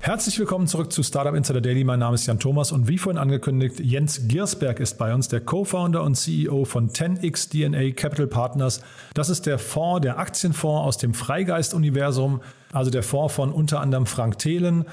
[0.00, 1.82] Herzlich willkommen zurück zu Startup Insider Daily.
[1.82, 5.40] Mein Name ist Jan Thomas und wie vorhin angekündigt, Jens Giersberg ist bei uns, der
[5.40, 8.80] Co-Founder und CEO von 10x DNA Capital Partners.
[9.14, 12.40] Das ist der Fonds, der Aktienfonds aus dem Freigeist-Universum,
[12.72, 14.84] also der Fonds von unter anderem Frank Thelen.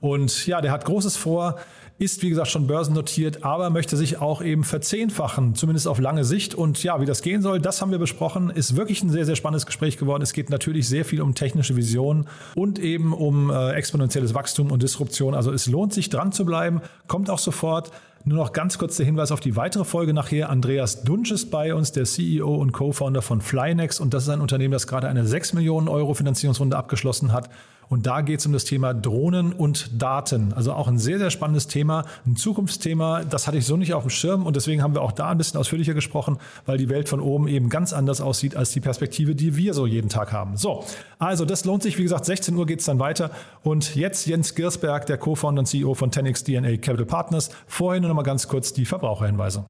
[0.00, 1.56] Und ja, der hat Großes vor
[1.98, 6.54] ist wie gesagt schon börsennotiert, aber möchte sich auch eben verzehnfachen, zumindest auf lange Sicht.
[6.54, 8.50] Und ja, wie das gehen soll, das haben wir besprochen.
[8.50, 10.22] Ist wirklich ein sehr, sehr spannendes Gespräch geworden.
[10.22, 12.26] Es geht natürlich sehr viel um technische Vision
[12.56, 15.34] und eben um äh, exponentielles Wachstum und Disruption.
[15.34, 16.80] Also es lohnt sich dran zu bleiben.
[17.06, 17.92] Kommt auch sofort.
[18.26, 20.48] Nur noch ganz kurz der Hinweis auf die weitere Folge nachher.
[20.48, 24.00] Andreas Dunsch ist bei uns, der CEO und Co-Founder von Flynex.
[24.00, 27.50] Und das ist ein Unternehmen, das gerade eine 6 Millionen Euro Finanzierungsrunde abgeschlossen hat.
[27.88, 30.52] Und da geht es um das Thema Drohnen und Daten.
[30.52, 33.24] Also auch ein sehr, sehr spannendes Thema, ein Zukunftsthema.
[33.24, 35.38] Das hatte ich so nicht auf dem Schirm und deswegen haben wir auch da ein
[35.38, 39.34] bisschen ausführlicher gesprochen, weil die Welt von oben eben ganz anders aussieht als die Perspektive,
[39.34, 40.56] die wir so jeden Tag haben.
[40.56, 40.84] So,
[41.18, 41.98] also das lohnt sich.
[41.98, 43.30] Wie gesagt, 16 Uhr geht es dann weiter.
[43.62, 47.50] Und jetzt Jens Girsberg, der Co-Founder und CEO von 10x DNA Capital Partners.
[47.66, 49.66] Vorhin nur noch mal ganz kurz die Verbraucherhinweise.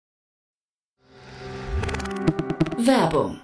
[2.78, 3.43] Werbung.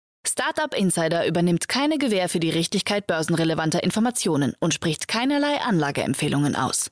[0.31, 6.89] Startup Insider übernimmt keine Gewähr für die Richtigkeit börsenrelevanter Informationen und spricht keinerlei Anlageempfehlungen aus.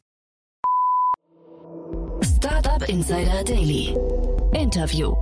[2.22, 3.95] Startup Insider Daily.
[4.51, 5.16] Interview.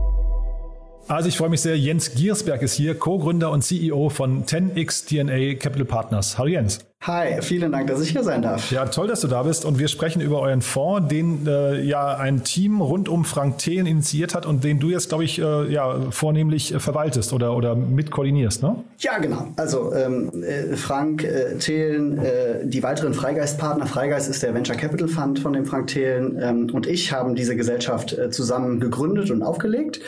[1.07, 1.77] Also ich freue mich sehr.
[1.77, 6.39] Jens Giersberg ist hier, Co-Gründer und CEO von 10x DNA Capital Partners.
[6.39, 6.79] Hallo Jens.
[7.01, 8.69] Hi, vielen Dank, dass ich hier sein darf.
[8.69, 9.63] Ja, toll, dass du da bist.
[9.63, 13.85] Und wir sprechen über euren Fonds, den äh, ja ein Team rund um Frank Thelen
[13.85, 17.75] initiiert hat und den du jetzt, glaube ich, äh, ja, vornehmlich äh, verwaltest oder, oder
[17.75, 18.83] mit koordinierst, ne?
[18.97, 19.47] Ja, genau.
[19.55, 22.19] Also ähm, äh, Frank äh, Thelen,
[22.63, 26.87] die weiteren Freigeist-Partner, Freigeist ist der Venture Capital Fund von dem Frank Thelen ähm, und
[26.87, 30.01] ich haben diese Gesellschaft zusammen gegründet und aufgelegt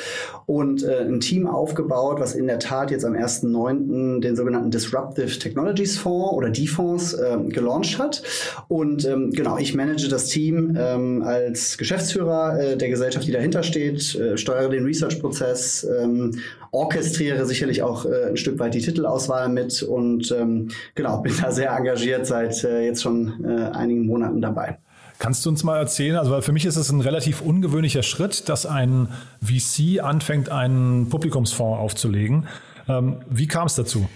[0.46, 4.22] und ein Team aufgebaut, was in der Tat jetzt am 1.9.
[4.22, 8.24] den sogenannten Disruptive Technologies Fonds oder die Fonds äh, gelauncht hat.
[8.68, 13.64] Und ähm, genau, ich manage das Team ähm, als Geschäftsführer äh, der Gesellschaft, die dahinter
[13.64, 16.40] steht, äh, steuere den Research-Prozess, ähm,
[16.72, 21.52] orchestriere sicherlich auch äh, ein Stück weit die Titelauswahl mit und ähm, genau, bin da
[21.52, 24.78] sehr engagiert seit äh, jetzt schon äh, einigen Monaten dabei.
[25.20, 28.66] Kannst du uns mal erzählen, also für mich ist es ein relativ ungewöhnlicher Schritt, dass
[28.66, 29.10] ein
[29.44, 32.48] VC anfängt, einen Publikumsfonds aufzulegen.
[32.88, 34.08] Ähm, wie kam es dazu?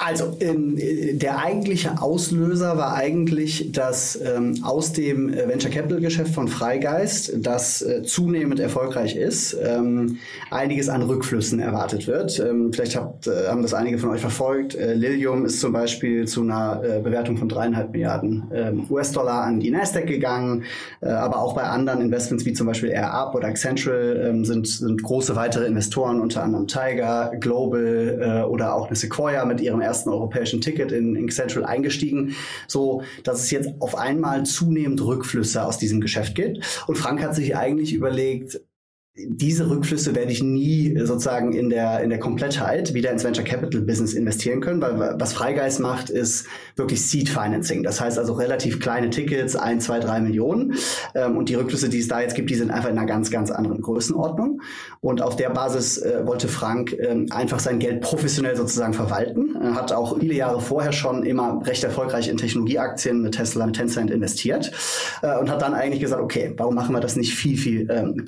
[0.00, 0.78] Also ähm,
[1.18, 7.34] der eigentliche Auslöser war eigentlich, dass ähm, aus dem äh, Venture Capital Geschäft von Freigeist,
[7.36, 10.16] das äh, zunehmend erfolgreich ist, ähm,
[10.50, 12.40] einiges an Rückflüssen erwartet wird.
[12.40, 14.74] Ähm, vielleicht habt, äh, haben das einige von euch verfolgt.
[14.74, 19.60] Äh, Lilium ist zum Beispiel zu einer äh, Bewertung von dreieinhalb Milliarden ähm, US-Dollar an
[19.60, 20.64] die Nasdaq gegangen,
[21.02, 25.02] äh, aber auch bei anderen Investments wie zum Beispiel AirUp oder Accenture ähm, sind, sind
[25.02, 30.10] große weitere Investoren, unter anderem Tiger, Global oder auch eine Sequoia mit ihrem ihrem ersten
[30.10, 32.34] europäischen Ticket in, in Central eingestiegen,
[32.66, 36.84] so dass es jetzt auf einmal zunehmend Rückflüsse aus diesem Geschäft gibt.
[36.86, 38.60] Und Frank hat sich eigentlich überlegt,
[39.16, 43.80] diese Rückflüsse werde ich nie sozusagen in der, in der Komplettheit wieder ins Venture Capital
[43.82, 47.84] Business investieren können, weil was Freigeist macht, ist wirklich Seed Financing.
[47.84, 50.74] Das heißt also relativ kleine Tickets, ein, zwei, drei Millionen.
[51.14, 53.30] Ähm, und die Rückflüsse, die es da jetzt gibt, die sind einfach in einer ganz,
[53.30, 54.60] ganz anderen Größenordnung.
[55.00, 59.54] Und auf der Basis äh, wollte Frank äh, einfach sein Geld professionell sozusagen verwalten.
[59.62, 63.76] Er hat auch viele Jahre vorher schon immer recht erfolgreich in Technologieaktien mit Tesla, mit
[63.76, 64.72] Tencent investiert
[65.22, 68.24] äh, und hat dann eigentlich gesagt, okay, warum machen wir das nicht viel, viel ähm,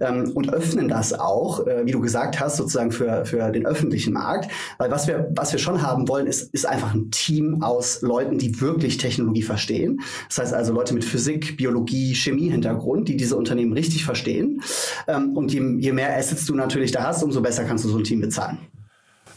[0.00, 4.12] ähm, und öffnen das auch, äh, wie du gesagt hast, sozusagen für, für den öffentlichen
[4.12, 4.50] Markt.
[4.78, 8.38] Weil was wir, was wir schon haben wollen, ist, ist einfach ein Team aus Leuten,
[8.38, 10.00] die wirklich Technologie verstehen.
[10.28, 14.62] Das heißt also Leute mit Physik, Biologie, Chemie-Hintergrund, die diese Unternehmen richtig verstehen.
[15.08, 17.98] Ähm, und je, je mehr Assets du natürlich da hast, umso besser kannst du so
[17.98, 18.58] ein Team bezahlen.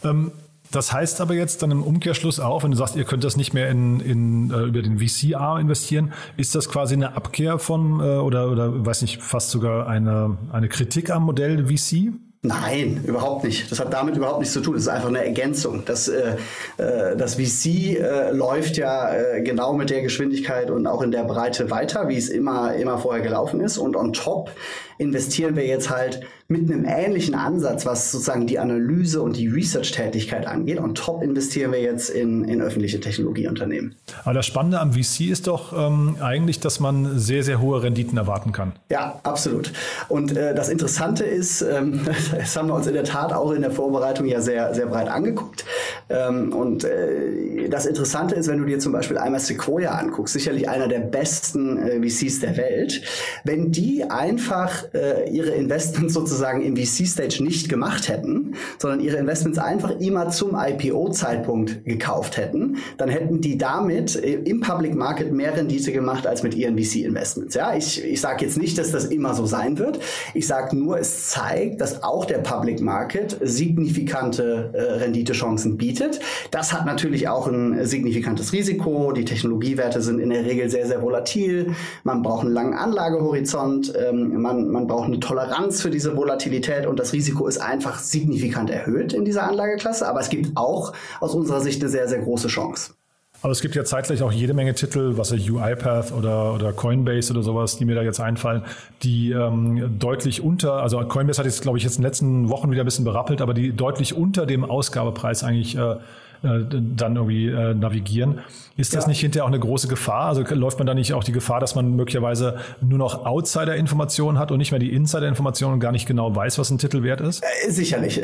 [0.04, 0.32] Ähm
[0.72, 3.54] das heißt aber jetzt dann im Umkehrschluss auch, wenn du sagst, ihr könnt das nicht
[3.54, 8.02] mehr in, in, äh, über den VC-Arm investieren, ist das quasi eine Abkehr von äh,
[8.18, 12.12] oder, oder weiß nicht, fast sogar eine, eine Kritik am Modell VC?
[12.42, 13.70] Nein, überhaupt nicht.
[13.70, 14.72] Das hat damit überhaupt nichts zu tun.
[14.72, 15.82] Das ist einfach eine Ergänzung.
[15.84, 16.36] Das, äh,
[16.78, 21.24] äh das VC äh, läuft ja äh, genau mit der Geschwindigkeit und auch in der
[21.24, 23.76] Breite weiter, wie es immer, immer vorher gelaufen ist.
[23.76, 24.52] Und on top
[25.00, 30.46] investieren wir jetzt halt mit einem ähnlichen Ansatz, was sozusagen die Analyse und die Research-Tätigkeit
[30.46, 30.78] angeht.
[30.78, 33.94] Und top investieren wir jetzt in, in öffentliche Technologieunternehmen.
[34.24, 38.18] Aber das Spannende am VC ist doch ähm, eigentlich, dass man sehr, sehr hohe Renditen
[38.18, 38.72] erwarten kann.
[38.90, 39.72] Ja, absolut.
[40.08, 42.00] Und äh, das Interessante ist, ähm,
[42.36, 45.08] das haben wir uns in der Tat auch in der Vorbereitung ja sehr, sehr breit
[45.08, 45.64] angeguckt.
[46.08, 50.68] Ähm, und äh, das Interessante ist, wenn du dir zum Beispiel einmal Sequoia anguckst, sicherlich
[50.68, 53.02] einer der besten äh, VCs der Welt,
[53.44, 59.58] wenn die einfach äh, ihre Investments sozusagen im VC-Stage nicht gemacht hätten, sondern ihre Investments
[59.58, 65.56] einfach immer zum IPO-Zeitpunkt gekauft hätten, dann hätten die damit äh, im Public Market mehr
[65.56, 67.54] Rendite gemacht als mit ihren VC-Investments.
[67.54, 70.00] Ja, ich, ich sage jetzt nicht, dass das immer so sein wird.
[70.34, 76.20] Ich sage nur, es zeigt, dass auch der Public Market signifikante äh, Renditechancen bietet.
[76.50, 79.12] Das hat natürlich auch ein signifikantes Risiko.
[79.12, 81.74] Die Technologiewerte sind in der Regel sehr, sehr volatil.
[82.04, 83.92] Man braucht einen langen Anlagehorizont.
[83.96, 87.98] Ähm, man, man man braucht eine Toleranz für diese Volatilität und das Risiko ist einfach
[87.98, 90.08] signifikant erhöht in dieser Anlageklasse.
[90.08, 92.94] Aber es gibt auch aus unserer Sicht eine sehr, sehr große Chance.
[93.42, 97.32] Aber es gibt ja zeitgleich auch jede Menge Titel, was ja UiPath oder, oder Coinbase
[97.32, 98.64] oder sowas, die mir da jetzt einfallen,
[99.02, 102.70] die ähm, deutlich unter, also Coinbase hat jetzt, glaube ich, jetzt in den letzten Wochen
[102.70, 105.96] wieder ein bisschen berappelt, aber die deutlich unter dem Ausgabepreis eigentlich äh,
[106.42, 106.60] äh,
[106.96, 108.40] dann irgendwie äh, navigieren.
[108.80, 109.08] Ist das ja.
[109.08, 110.28] nicht hinterher auch eine große Gefahr?
[110.28, 114.50] Also läuft man da nicht auch die Gefahr, dass man möglicherweise nur noch Outsider-Informationen hat
[114.50, 117.42] und nicht mehr die Insider-Informationen und gar nicht genau weiß, was ein Titel wert ist?
[117.42, 118.22] Äh, sicherlich.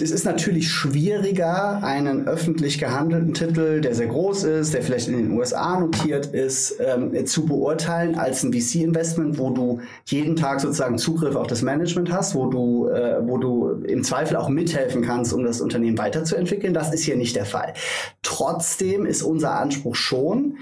[0.00, 5.18] Es ist natürlich schwieriger, einen öffentlich gehandelten Titel, der sehr groß ist, der vielleicht in
[5.18, 10.96] den USA notiert ist, ähm, zu beurteilen als ein VC-Investment, wo du jeden Tag sozusagen
[10.96, 15.34] Zugriff auf das Management hast, wo du, äh, wo du im Zweifel auch mithelfen kannst,
[15.34, 16.72] um das Unternehmen weiterzuentwickeln.
[16.72, 17.74] Das ist hier nicht der der Fall.
[18.22, 20.58] Trotzdem ist unser Anspruch schon,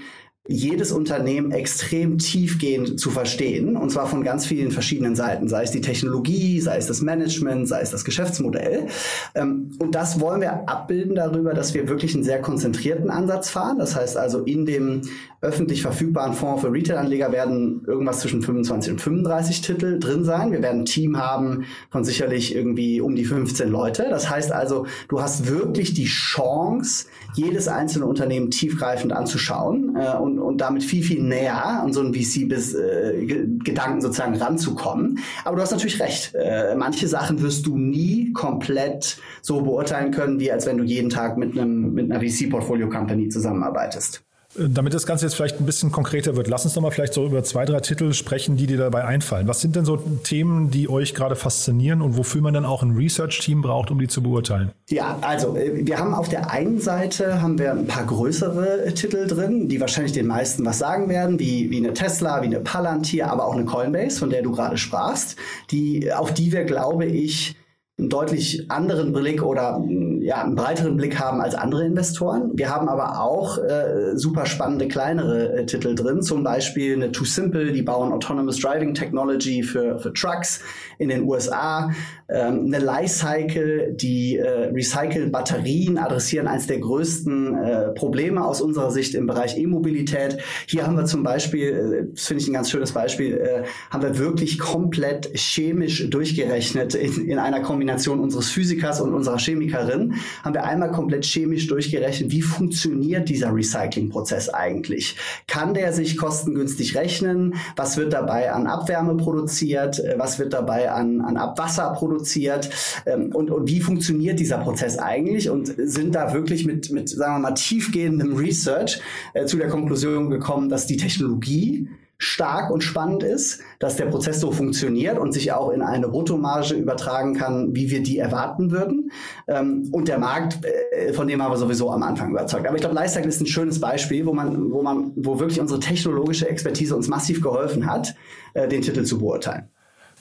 [0.47, 5.71] jedes Unternehmen extrem tiefgehend zu verstehen, und zwar von ganz vielen verschiedenen Seiten, sei es
[5.71, 8.87] die Technologie, sei es das Management, sei es das Geschäftsmodell.
[9.35, 13.77] Ähm, und das wollen wir abbilden darüber, dass wir wirklich einen sehr konzentrierten Ansatz fahren.
[13.77, 15.01] Das heißt also, in dem
[15.41, 20.51] öffentlich verfügbaren Fonds für Retail-Anleger werden irgendwas zwischen 25 und 35 Titel drin sein.
[20.51, 24.05] Wir werden ein Team haben von sicherlich irgendwie um die 15 Leute.
[24.09, 30.37] Das heißt also, du hast wirklich die Chance, jedes einzelne Unternehmen tiefgreifend anzuschauen äh, und,
[30.37, 35.19] und damit viel, viel näher an so einen VC-Gedanken äh, sozusagen ranzukommen.
[35.43, 36.35] Aber du hast natürlich recht.
[36.35, 41.09] Äh, manche Sachen wirst du nie komplett so beurteilen können, wie als wenn du jeden
[41.09, 44.23] Tag mit einem mit einer VC-Portfolio-Company zusammenarbeitest.
[44.55, 47.25] Damit das Ganze jetzt vielleicht ein bisschen konkreter wird, lass uns doch mal vielleicht so
[47.25, 49.47] über zwei, drei Titel sprechen, die dir dabei einfallen.
[49.47, 52.91] Was sind denn so Themen, die euch gerade faszinieren und wofür man dann auch ein
[52.91, 54.71] Research-Team braucht, um die zu beurteilen?
[54.89, 59.25] Ja, also äh, wir haben auf der einen Seite haben wir ein paar größere Titel
[59.27, 63.31] drin, die wahrscheinlich den meisten was sagen werden, wie, wie eine Tesla, wie eine Palantir,
[63.31, 65.37] aber auch eine Coinbase, von der du gerade sprachst,
[65.71, 67.55] die, auf die wir, glaube ich,
[67.97, 69.81] einen deutlich anderen Blick oder
[70.21, 72.51] ja, einen breiteren Blick haben als andere Investoren.
[72.53, 77.25] Wir haben aber auch äh, super spannende kleinere äh, Titel drin, zum Beispiel eine Too
[77.25, 80.61] Simple, die bauen Autonomous Driving Technology für, für Trucks
[80.97, 81.91] in den USA,
[82.29, 88.91] ähm, eine Lifecycle, die äh, recyceln Batterien, adressieren eines der größten äh, Probleme aus unserer
[88.91, 90.37] Sicht im Bereich E-Mobilität.
[90.67, 94.03] Hier haben wir zum Beispiel, äh, das finde ich ein ganz schönes Beispiel, äh, haben
[94.03, 100.10] wir wirklich komplett chemisch durchgerechnet in, in einer Kombination Kombination unseres Physikers und unserer Chemikerin
[100.43, 105.15] haben wir einmal komplett chemisch durchgerechnet, wie funktioniert dieser Recyclingprozess eigentlich?
[105.47, 107.55] Kann der sich kostengünstig rechnen?
[107.75, 110.01] Was wird dabei an Abwärme produziert?
[110.17, 112.69] Was wird dabei an, an Abwasser produziert?
[113.05, 115.49] Ähm, und, und wie funktioniert dieser Prozess eigentlich?
[115.49, 119.01] Und sind da wirklich mit, mit sagen wir mal, tiefgehendem Research
[119.33, 121.89] äh, zu der Konklusion gekommen, dass die Technologie
[122.21, 126.75] stark und spannend ist, dass der Prozess so funktioniert und sich auch in eine Bruttomarge
[126.75, 129.11] übertragen kann, wie wir die erwarten würden.
[129.47, 132.67] Ähm, und der Markt, äh, von dem haben wir sowieso am Anfang überzeugt.
[132.67, 135.79] Aber ich glaube, Lifecycle ist ein schönes Beispiel, wo man, wo man, wo wirklich unsere
[135.79, 138.13] technologische Expertise uns massiv geholfen hat,
[138.53, 139.69] äh, den Titel zu beurteilen.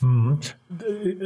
[0.00, 0.38] Mhm.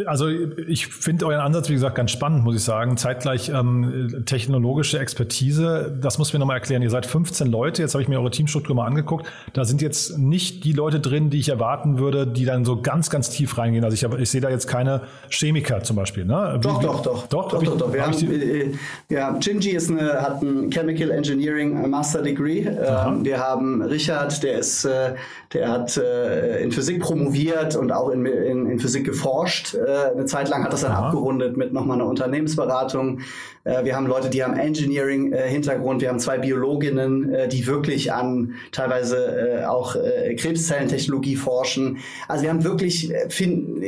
[0.07, 2.97] Also ich finde euren Ansatz, wie gesagt, ganz spannend, muss ich sagen.
[2.97, 6.83] Zeitgleich ähm, technologische Expertise, das muss mir nochmal erklären.
[6.83, 9.27] Ihr seid 15 Leute, jetzt habe ich mir eure Teamstruktur mal angeguckt.
[9.53, 13.11] Da sind jetzt nicht die Leute drin, die ich erwarten würde, die dann so ganz,
[13.11, 13.85] ganz tief reingehen.
[13.85, 16.25] Also ich, ich sehe da jetzt keine Chemiker zum Beispiel.
[16.25, 16.59] Ne?
[16.61, 17.49] Doch, doch, doch, doch.
[17.49, 17.93] Doch, doch, doch.
[17.93, 18.73] Wir haben, äh,
[19.09, 22.61] ja, Gingy ist eine, hat ein Chemical Engineering Master Degree.
[22.61, 25.15] Ähm, wir haben Richard, der ist, äh,
[25.53, 29.75] der hat äh, in Physik promoviert und auch in, in in, Physik geforscht.
[29.75, 31.07] Äh, eine Zeit lang hat das dann Aha.
[31.07, 33.21] abgerundet mit nochmal einer Unternehmensberatung.
[33.65, 36.03] Äh, wir haben Leute, die haben Engineering-Hintergrund.
[36.03, 41.99] wir haben zwei Biologinnen, äh, die wirklich an teilweise äh, auch äh, Krebszellentechnologie forschen.
[42.29, 43.83] Also wir haben wirklich äh, finden,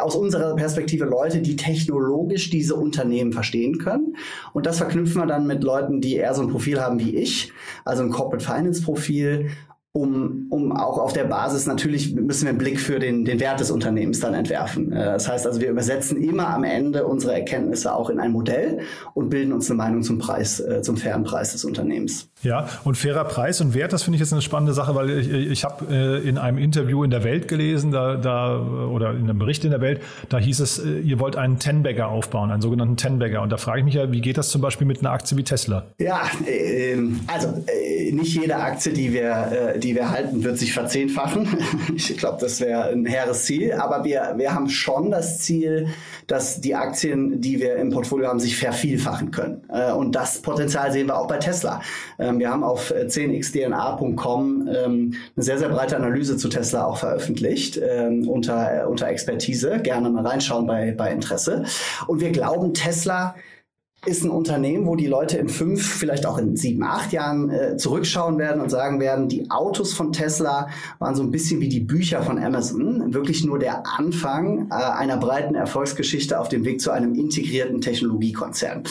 [0.00, 4.16] aus unserer Perspektive Leute, die technologisch diese Unternehmen verstehen können.
[4.52, 7.52] Und das verknüpfen wir dann mit Leuten, die eher so ein Profil haben wie ich,
[7.84, 9.50] also ein Corporate Finance Profil
[9.94, 13.60] um, um auch auf der Basis natürlich müssen wir einen Blick für den, den Wert
[13.60, 14.90] des Unternehmens dann entwerfen.
[14.90, 18.80] Äh, das heißt also, wir übersetzen immer am Ende unsere Erkenntnisse auch in ein Modell
[19.12, 22.30] und bilden uns eine Meinung zum Preis, äh, zum fairen Preis des Unternehmens.
[22.42, 25.30] Ja, und fairer Preis und Wert, das finde ich jetzt eine spannende Sache, weil ich,
[25.30, 29.38] ich habe äh, in einem Interview in der Welt gelesen, da, da oder in einem
[29.38, 33.42] Bericht in der Welt, da hieß es, ihr wollt einen Ten-Bagger aufbauen, einen sogenannten Ten-Bagger.
[33.42, 35.44] Und da frage ich mich ja, wie geht das zum Beispiel mit einer Aktie wie
[35.44, 35.84] Tesla?
[35.98, 36.96] Ja, äh,
[37.26, 37.62] also
[38.10, 41.48] nicht jede Aktie, die wir die wir halten, wird sich verzehnfachen.
[41.94, 43.72] Ich glaube, das wäre ein hehres Ziel.
[43.72, 45.88] Aber wir, wir haben schon das Ziel,
[46.26, 49.62] dass die Aktien, die wir im Portfolio haben, sich vervielfachen können.
[49.68, 51.80] Äh, und das Potenzial sehen wir auch bei Tesla.
[52.18, 57.80] Ähm, wir haben auf 10xdna.com ähm, eine sehr, sehr breite Analyse zu Tesla auch veröffentlicht
[57.82, 59.80] ähm, unter, unter Expertise.
[59.82, 61.64] Gerne mal reinschauen bei, bei Interesse.
[62.06, 63.34] Und wir glauben, Tesla
[64.04, 67.76] ist ein Unternehmen, wo die Leute in fünf, vielleicht auch in sieben, acht Jahren äh,
[67.76, 70.68] zurückschauen werden und sagen werden, die Autos von Tesla
[70.98, 75.18] waren so ein bisschen wie die Bücher von Amazon, wirklich nur der Anfang äh, einer
[75.18, 78.82] breiten Erfolgsgeschichte auf dem Weg zu einem integrierten Technologiekonzern.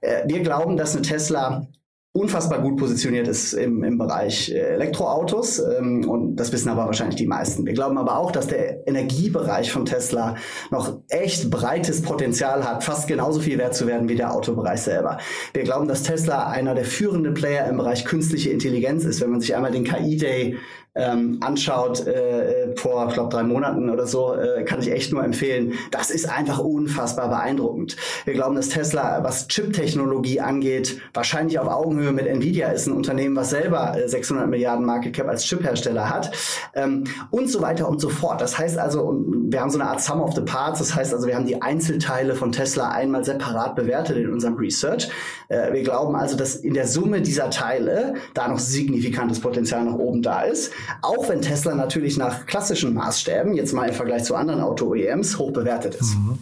[0.00, 1.66] Äh, wir glauben, dass eine Tesla
[2.14, 5.58] unfassbar gut positioniert ist im, im Bereich äh, Elektroautos.
[5.58, 7.64] Ähm, und das wissen aber wahrscheinlich die meisten.
[7.64, 10.36] Wir glauben aber auch, dass der Energiebereich von Tesla
[10.70, 15.18] noch echt breites Potenzial hat, fast genauso viel wert zu werden wie der Autobereich selber.
[15.54, 19.22] Wir glauben, dass Tesla einer der führenden Player im Bereich künstliche Intelligenz ist.
[19.22, 20.58] Wenn man sich einmal den KI-Day
[20.94, 25.24] ähm, anschaut äh, vor, ich glaube, drei Monaten oder so, äh, kann ich echt nur
[25.24, 25.72] empfehlen.
[25.90, 27.96] Das ist einfach unfassbar beeindruckend.
[28.26, 33.36] Wir glauben, dass Tesla, was Chip-Technologie angeht, wahrscheinlich auf Augenhöhe mit Nvidia ist, ein Unternehmen,
[33.36, 36.30] was selber 600 äh, Milliarden Market Cap als Chip-Hersteller hat
[36.74, 38.42] ähm, und so weiter und so fort.
[38.42, 40.78] Das heißt also, wir haben so eine Art Sum of the Parts.
[40.80, 45.08] Das heißt also, wir haben die Einzelteile von Tesla einmal separat bewertet in unserem Research.
[45.48, 49.94] Äh, wir glauben also, dass in der Summe dieser Teile da noch signifikantes Potenzial nach
[49.94, 50.70] oben da ist.
[51.02, 55.52] Auch wenn Tesla natürlich nach klassischen Maßstäben, jetzt mal im Vergleich zu anderen Auto-OEMs, hoch
[55.52, 56.14] bewertet ist.
[56.14, 56.38] Mhm.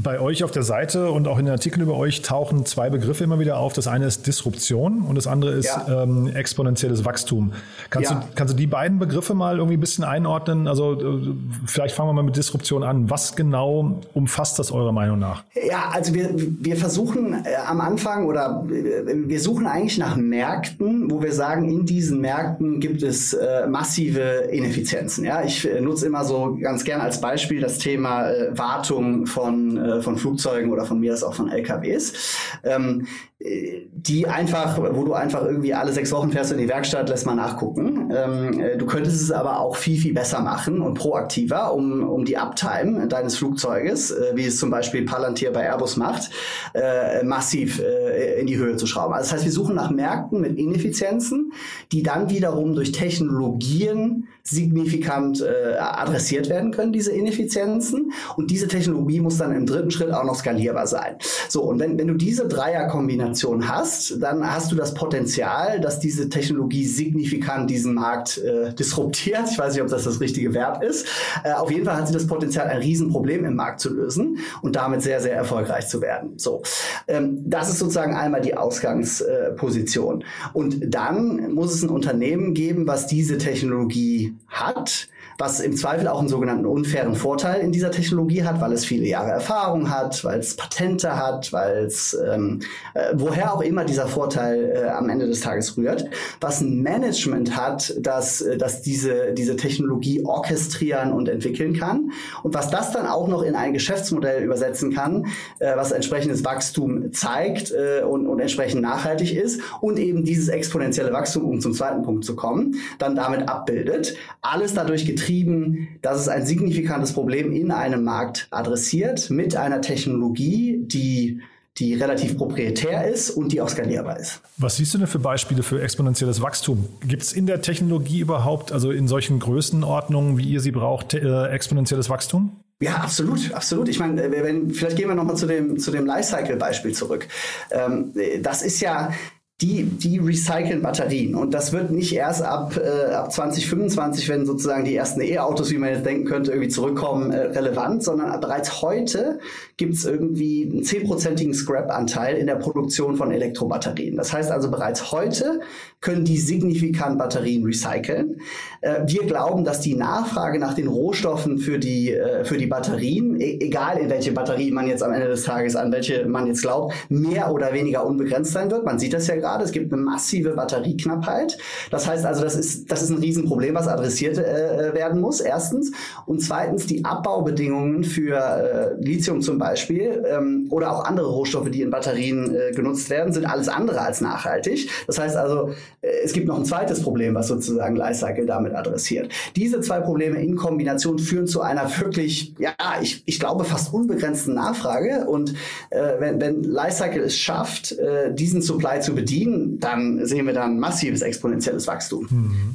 [0.00, 3.24] Bei euch auf der Seite und auch in den Artikeln über euch tauchen zwei Begriffe
[3.24, 3.72] immer wieder auf.
[3.72, 6.04] Das eine ist Disruption und das andere ist ja.
[6.04, 7.52] ähm, exponentielles Wachstum.
[7.90, 8.20] Kannst, ja.
[8.20, 10.68] du, kannst du die beiden Begriffe mal irgendwie ein bisschen einordnen?
[10.68, 11.34] Also äh,
[11.66, 13.10] vielleicht fangen wir mal mit Disruption an.
[13.10, 15.42] Was genau umfasst das eurer Meinung nach?
[15.68, 21.10] Ja, also wir, wir versuchen äh, am Anfang oder äh, wir suchen eigentlich nach Märkten,
[21.10, 24.20] wo wir sagen, in diesen Märkten gibt es äh, massive
[24.52, 25.24] Ineffizienzen.
[25.24, 30.02] Ja, ich nutze immer so ganz gern als Beispiel das Thema äh, Wartung von äh,
[30.02, 32.36] von Flugzeugen oder von mir aus auch von LKWs.
[32.64, 33.06] Ähm,
[33.40, 37.36] die einfach, wo du einfach irgendwie alle sechs Wochen fährst in die Werkstatt, lässt mal
[37.36, 38.12] nachgucken.
[38.12, 42.24] Ähm, äh, du könntest es aber auch viel, viel besser machen und proaktiver, um, um
[42.24, 46.30] die Uptime deines Flugzeuges, äh, wie es zum Beispiel Palantir bei Airbus macht,
[46.74, 49.14] äh, massiv äh, in die Höhe zu schrauben.
[49.14, 51.52] Also das heißt, wir suchen nach Märkten mit Ineffizienzen,
[51.92, 58.12] die dann wiederum durch Technologien signifikant äh, adressiert werden können, diese Ineffizienzen.
[58.36, 61.18] Und diese Technologie muss dann im dritten Schritt auch noch skalierbar sein.
[61.48, 66.00] So, und wenn, wenn du diese Dreierkombination Kombination hast, dann hast du das Potenzial, dass
[66.00, 69.48] diese Technologie signifikant diesen Markt äh, disruptiert.
[69.50, 71.06] Ich weiß nicht, ob das das richtige Verb ist.
[71.44, 74.76] Äh, auf jeden Fall hat sie das Potenzial, ein Riesenproblem im Markt zu lösen und
[74.76, 76.34] damit sehr, sehr erfolgreich zu werden.
[76.38, 76.62] So,
[77.06, 80.24] ähm, das ist sozusagen einmal die Ausgangsposition.
[80.52, 85.08] und dann muss es ein Unternehmen geben, was diese Technologie hat
[85.38, 89.06] was im Zweifel auch einen sogenannten unfairen Vorteil in dieser Technologie hat, weil es viele
[89.06, 92.60] Jahre Erfahrung hat, weil es Patente hat, weil es ähm,
[92.94, 96.06] äh, woher auch immer dieser Vorteil äh, am Ende des Tages rührt,
[96.40, 102.10] was ein Management hat, das, äh, das diese, diese Technologie orchestrieren und entwickeln kann
[102.42, 105.26] und was das dann auch noch in ein Geschäftsmodell übersetzen kann,
[105.60, 111.12] äh, was entsprechendes Wachstum zeigt äh, und, und entsprechend nachhaltig ist und eben dieses exponentielle
[111.12, 114.16] Wachstum, um zum zweiten Punkt zu kommen, dann damit abbildet.
[114.42, 119.80] Alles dadurch getrieben betrieben, dass es ein signifikantes Problem in einem Markt adressiert mit einer
[119.80, 121.40] Technologie, die
[121.76, 124.40] die relativ proprietär ist und die auch skalierbar ist.
[124.56, 126.88] Was siehst du denn für Beispiele für exponentielles Wachstum?
[127.06, 131.46] Gibt es in der Technologie überhaupt, also in solchen Größenordnungen, wie ihr sie braucht, äh,
[131.46, 132.56] exponentielles Wachstum?
[132.80, 133.88] Ja, absolut, absolut.
[133.88, 137.28] Ich meine, wenn, vielleicht gehen wir nochmal zu dem, zu dem Lifecycle-Beispiel zurück.
[137.70, 139.12] Ähm, das ist ja,
[139.60, 141.34] die, die recyceln Batterien.
[141.34, 145.78] Und das wird nicht erst ab, äh, ab 2025, wenn sozusagen die ersten E-Autos, wie
[145.78, 149.40] man jetzt denken könnte, irgendwie zurückkommen, äh, relevant, sondern bereits heute
[149.76, 154.16] gibt es irgendwie einen zehnprozentigen Scrap-Anteil in der Produktion von Elektrobatterien.
[154.16, 155.60] Das heißt also, bereits heute
[156.00, 158.40] können die signifikant Batterien recyceln.
[158.82, 163.40] Äh, wir glauben, dass die Nachfrage nach den Rohstoffen für die, äh, für die Batterien,
[163.40, 166.62] e egal in welche Batterie man jetzt am Ende des Tages, an welche man jetzt
[166.62, 168.84] glaubt, mehr oder weniger unbegrenzt sein wird.
[168.84, 169.64] Man sieht das ja gerade.
[169.64, 171.58] Es gibt eine massive Batterieknappheit.
[171.90, 175.90] Das heißt also, das ist, das ist ein Riesenproblem, was adressiert äh, werden muss, erstens.
[176.26, 181.90] Und zweitens, die Abbaubedingungen für Lithium zum Beispiel ähm, oder auch andere Rohstoffe, die in
[181.90, 184.90] Batterien genutzt werden, sind alles andere als nachhaltig.
[185.06, 185.70] Das heißt also,
[186.00, 189.32] es gibt noch ein zweites Problem, was sozusagen Lifecycle damit adressiert.
[189.56, 194.54] Diese zwei Probleme in Kombination führen zu einer wirklich, ja, ich, ich glaube, fast unbegrenzten
[194.54, 195.26] Nachfrage.
[195.26, 195.54] Und
[195.90, 200.78] äh, wenn, wenn Lifecycle es schafft, äh, diesen Supply zu bedienen, dann sehen wir dann
[200.78, 202.28] massives exponentielles Wachstum.
[202.30, 202.74] Mhm.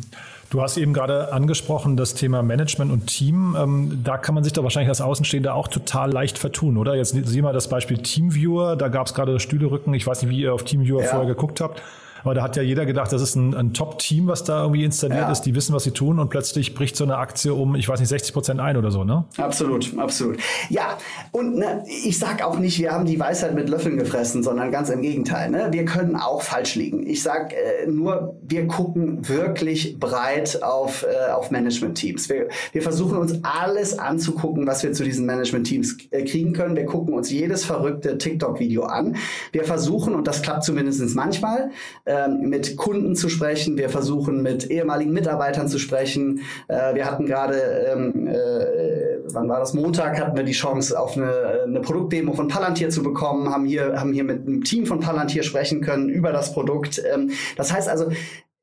[0.49, 3.55] Du hast eben gerade angesprochen das Thema Management und Team.
[3.57, 6.93] Ähm, da kann man sich doch wahrscheinlich als Außenstehender auch total leicht vertun, oder?
[6.93, 8.75] Jetzt sieh mal das Beispiel Teamviewer.
[8.75, 9.95] Da gab es gerade Stühlerücken.
[9.95, 11.07] Ich weiß nicht, wie ihr auf Teamviewer ja.
[11.07, 11.81] vorher geguckt habt.
[12.23, 15.21] Aber da hat ja jeder gedacht, das ist ein, ein Top-Team, was da irgendwie installiert
[15.21, 15.31] ja.
[15.31, 15.41] ist.
[15.41, 18.09] Die wissen, was sie tun und plötzlich bricht so eine Aktie um, ich weiß nicht,
[18.09, 19.25] 60 Prozent ein oder so, ne?
[19.37, 20.37] Absolut, absolut.
[20.69, 20.97] Ja,
[21.31, 24.89] und ne, ich sag auch nicht, wir haben die Weisheit mit Löffeln gefressen, sondern ganz
[24.89, 25.49] im Gegenteil.
[25.49, 25.67] Ne?
[25.71, 27.05] Wir können auch falsch liegen.
[27.05, 32.29] Ich sag äh, nur, wir gucken wirklich breit auf, äh, auf Management-Teams.
[32.29, 36.75] Wir, wir versuchen uns alles anzugucken, was wir zu diesen Management-Teams äh, kriegen können.
[36.75, 39.17] Wir gucken uns jedes verrückte TikTok-Video an.
[39.51, 41.71] Wir versuchen, und das klappt zumindest manchmal,
[42.05, 43.77] äh, ähm, mit Kunden zu sprechen.
[43.77, 46.41] Wir versuchen mit ehemaligen Mitarbeitern zu sprechen.
[46.67, 49.73] Äh, wir hatten gerade, ähm, äh, wann war das?
[49.73, 53.99] Montag hatten wir die Chance, auf eine, eine Produktdemo von Palantir zu bekommen, haben hier,
[53.99, 57.01] haben hier mit einem Team von Palantir sprechen können über das Produkt.
[57.11, 58.11] Ähm, das heißt also,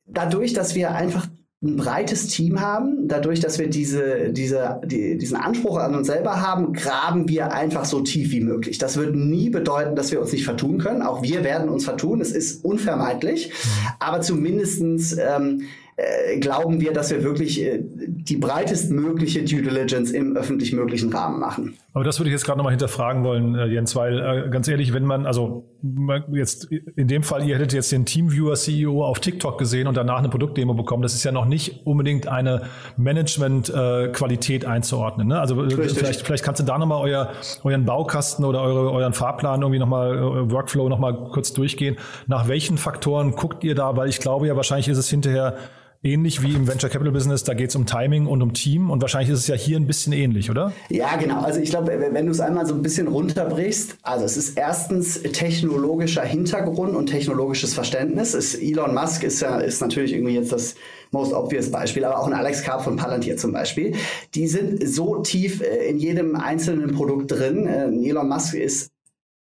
[0.07, 1.27] dadurch, dass wir einfach
[1.63, 6.41] ein breites Team haben, dadurch, dass wir diese, diese, die, diesen Anspruch an uns selber
[6.41, 8.79] haben, graben wir einfach so tief wie möglich.
[8.79, 11.03] Das wird nie bedeuten, dass wir uns nicht vertun können.
[11.03, 12.23] Auch wir werden uns vertun.
[12.23, 13.49] Es ist unvermeidlich.
[13.51, 13.89] Mhm.
[13.99, 15.65] Aber zumindestens ähm,
[16.01, 21.41] äh, glauben wir, dass wir wirklich äh, die breitestmögliche Due Diligence im öffentlich möglichen Rahmen
[21.41, 21.75] machen.
[21.93, 24.95] Aber das würde ich jetzt gerade nochmal hinterfragen wollen, äh, Jens, weil äh, ganz ehrlich,
[24.95, 25.69] wenn man, also
[26.33, 30.19] jetzt in dem Fall, ihr hättet jetzt den Teamviewer CEO auf TikTok gesehen und danach
[30.19, 32.63] eine Produktdemo bekommen, das ist ja noch nicht unbedingt eine
[32.97, 35.29] Management-Qualität einzuordnen.
[35.29, 35.41] Ne?
[35.41, 37.33] Also vielleicht, vielleicht kannst du da nochmal euer,
[37.65, 41.97] euren Baukasten oder eure, euren Fahrplan irgendwie nochmal, Workflow nochmal kurz durchgehen.
[42.27, 43.97] Nach welchen Faktoren guckt ihr da?
[43.97, 45.57] Weil ich glaube ja, wahrscheinlich ist es hinterher
[46.03, 49.03] ähnlich wie im Venture Capital Business, da geht es um Timing und um Team und
[49.03, 50.73] wahrscheinlich ist es ja hier ein bisschen ähnlich, oder?
[50.89, 51.43] Ja, genau.
[51.43, 55.23] Also ich glaube, wenn du es einmal so ein bisschen runterbrichst, also es ist erstens
[55.23, 58.35] technologischer Hintergrund und technologisches Verständnis.
[58.35, 60.75] Es, Elon Musk ist ja ist natürlich irgendwie jetzt das
[61.11, 63.95] most obvious Beispiel, aber auch ein Alex Karp von Palantir zum Beispiel.
[64.35, 67.67] Die sind so tief äh, in jedem einzelnen Produkt drin.
[67.67, 68.91] Äh, Elon Musk ist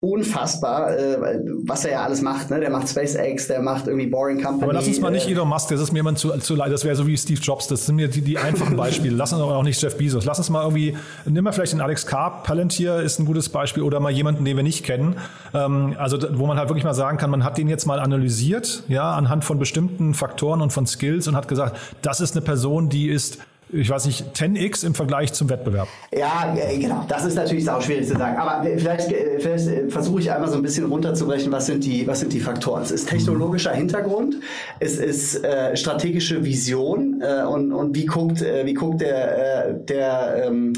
[0.01, 1.17] unfassbar, äh,
[1.65, 2.49] was er ja alles macht.
[2.49, 2.62] Ne?
[2.62, 4.63] Der macht SpaceX, der macht irgendwie Boring Company.
[4.63, 6.71] Aber lass uns mal nicht äh, Elon Musk, das ist mir immer zu, zu leid.
[6.71, 7.67] Das wäre so wie Steve Jobs.
[7.67, 9.13] Das sind mir die, die einfachen Beispiele.
[9.15, 10.23] lass uns aber auch nicht Jeff Bezos.
[10.23, 12.45] Lass uns mal irgendwie, nimm mal vielleicht den Alex Karp.
[12.45, 15.17] Palantir ist ein gutes Beispiel oder mal jemanden, den wir nicht kennen.
[15.53, 18.83] Ähm, also wo man halt wirklich mal sagen kann, man hat den jetzt mal analysiert,
[18.88, 22.88] ja, anhand von bestimmten Faktoren und von Skills und hat gesagt, das ist eine Person,
[22.88, 23.39] die ist
[23.71, 25.88] ich weiß nicht, 10x im Vergleich zum Wettbewerb?
[26.12, 27.05] Ja, äh, genau.
[27.08, 28.38] Das ist natürlich auch schwierig zu sagen.
[28.38, 32.08] Aber vielleicht, äh, vielleicht äh, versuche ich einmal so ein bisschen runterzubrechen, was sind die,
[32.08, 32.82] was sind die Faktoren.
[32.82, 34.38] Es ist technologischer Hintergrund,
[34.79, 40.45] es ist äh, strategische Vision äh, und, und wie guckt, äh, wie guckt der, der
[40.47, 40.73] ähm,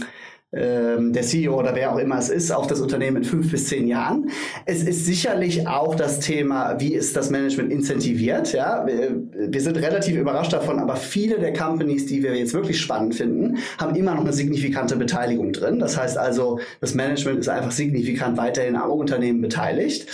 [0.54, 3.88] der CEO oder wer auch immer es ist, auf das Unternehmen in fünf bis zehn
[3.88, 4.30] Jahren.
[4.66, 8.52] Es ist sicherlich auch das Thema, wie ist das Management incentiviert.
[8.52, 12.82] Ja, wir, wir sind relativ überrascht davon, aber viele der Companies, die wir jetzt wirklich
[12.82, 15.80] spannend finden, haben immer noch eine signifikante Beteiligung drin.
[15.80, 20.08] Das heißt also, das Management ist einfach signifikant weiterhin am Unternehmen beteiligt.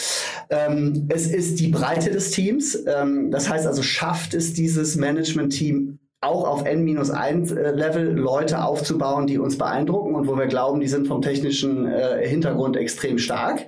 [0.49, 2.77] Ähm, es ist die Breite des Teams.
[2.85, 9.27] Ähm, das heißt also, schafft es dieses Management-Team auch auf N-1 äh, Level Leute aufzubauen,
[9.27, 13.67] die uns beeindrucken und wo wir glauben, die sind vom technischen äh, Hintergrund extrem stark.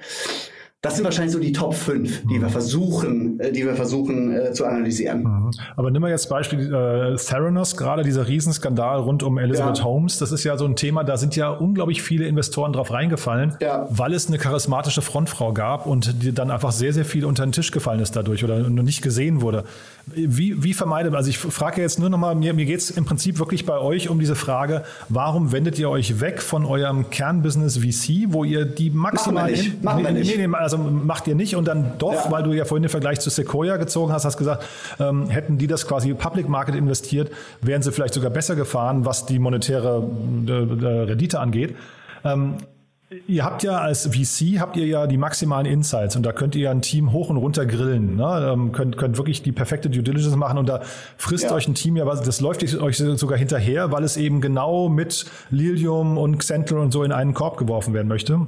[0.81, 2.51] Das sind wahrscheinlich so die Top 5, die wir mhm.
[2.51, 5.23] versuchen, äh, die wir versuchen äh, zu analysieren.
[5.23, 5.51] Mhm.
[5.75, 9.83] Aber nimm mal jetzt Beispiel äh, Theranos, gerade dieser Riesenskandal rund um Elizabeth ja.
[9.83, 10.19] Holmes.
[10.19, 13.87] Das ist ja so ein Thema, da sind ja unglaublich viele Investoren drauf reingefallen, ja.
[13.89, 17.51] weil es eine charismatische Frontfrau gab und die dann einfach sehr, sehr viel unter den
[17.51, 19.65] Tisch gefallen ist dadurch oder nur nicht gesehen wurde.
[20.05, 23.37] Wie, wie vermeidet, also ich frage jetzt nur nochmal, mir, mir geht es im Prinzip
[23.37, 28.27] wirklich bei euch um diese Frage, warum wendet ihr euch weg von eurem Kernbusiness VC,
[28.29, 29.43] wo ihr die maximal...
[29.43, 29.83] Machen wir nicht.
[29.83, 30.37] Machen wir nicht.
[30.37, 32.31] Nee, nee, also macht ihr nicht und dann doch, ja.
[32.31, 34.63] weil du ja vorhin den Vergleich zu Sequoia gezogen hast, hast gesagt,
[34.99, 39.25] ähm, hätten die das quasi Public Market investiert, wären sie vielleicht sogar besser gefahren, was
[39.25, 40.03] die monetäre
[40.47, 41.75] äh, äh Rendite angeht.
[42.23, 42.57] Ähm,
[43.27, 46.65] Ihr habt ja als VC habt ihr ja die maximalen Insights und da könnt ihr
[46.65, 48.17] ja ein Team hoch und runter grillen.
[48.17, 48.51] Ne?
[48.53, 50.81] Ähm, könnt, könnt wirklich die perfekte Due Diligence machen und da
[51.17, 51.53] frisst ja.
[51.53, 56.19] euch ein Team ja, das läuft euch sogar hinterher, weil es eben genau mit Lilium
[56.19, 58.45] und Xentral und so in einen Korb geworfen werden möchte.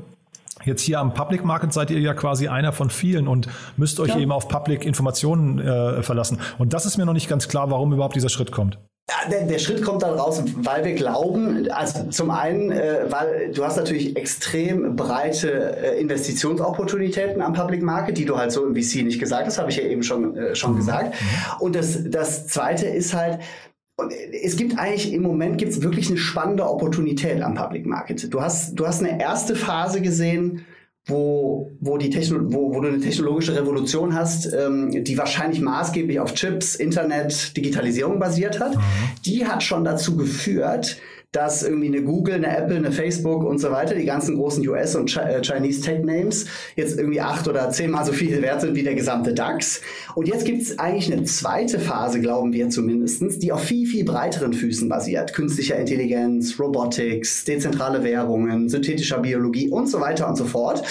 [0.65, 3.47] Jetzt hier am Public Market seid ihr ja quasi einer von vielen und
[3.77, 4.19] müsst euch ja.
[4.19, 6.39] eben auf Public Informationen äh, verlassen.
[6.57, 8.79] Und das ist mir noch nicht ganz klar, warum überhaupt dieser Schritt kommt.
[9.09, 13.51] Ja, der, der, Schritt kommt dann raus, weil wir glauben, also zum einen, äh, weil
[13.51, 18.73] du hast natürlich extrem breite äh, Investitionsopportunitäten am Public Market, die du halt so im
[18.73, 20.77] VC nicht gesagt hast, habe ich ja eben schon, äh, schon mhm.
[20.77, 21.13] gesagt.
[21.13, 21.61] Mhm.
[21.61, 23.39] Und das, das Zweite ist halt,
[24.01, 28.33] und es gibt eigentlich im Moment gibt es wirklich eine spannende Opportunität am Public Market.
[28.33, 30.65] Du hast, du hast eine erste Phase gesehen,
[31.05, 36.19] wo, wo, die Techno wo, wo du eine technologische Revolution hast, ähm, die wahrscheinlich maßgeblich
[36.19, 38.75] auf Chips, Internet, Digitalisierung basiert hat.
[38.75, 38.81] Mhm.
[39.25, 40.97] Die hat schon dazu geführt,
[41.31, 44.95] dass irgendwie eine Google, eine Apple, eine Facebook und so weiter, die ganzen großen US-
[44.95, 48.95] und äh, Chinese Tech-Names, jetzt irgendwie acht oder zehnmal so viel wert sind wie der
[48.95, 49.81] gesamte DAX.
[50.15, 54.03] Und jetzt gibt es eigentlich eine zweite Phase, glauben wir zumindestens, die auf viel, viel
[54.03, 55.33] breiteren Füßen basiert.
[55.33, 60.83] Künstlicher Intelligenz, Robotics, dezentrale Währungen, synthetischer Biologie und so weiter und so fort,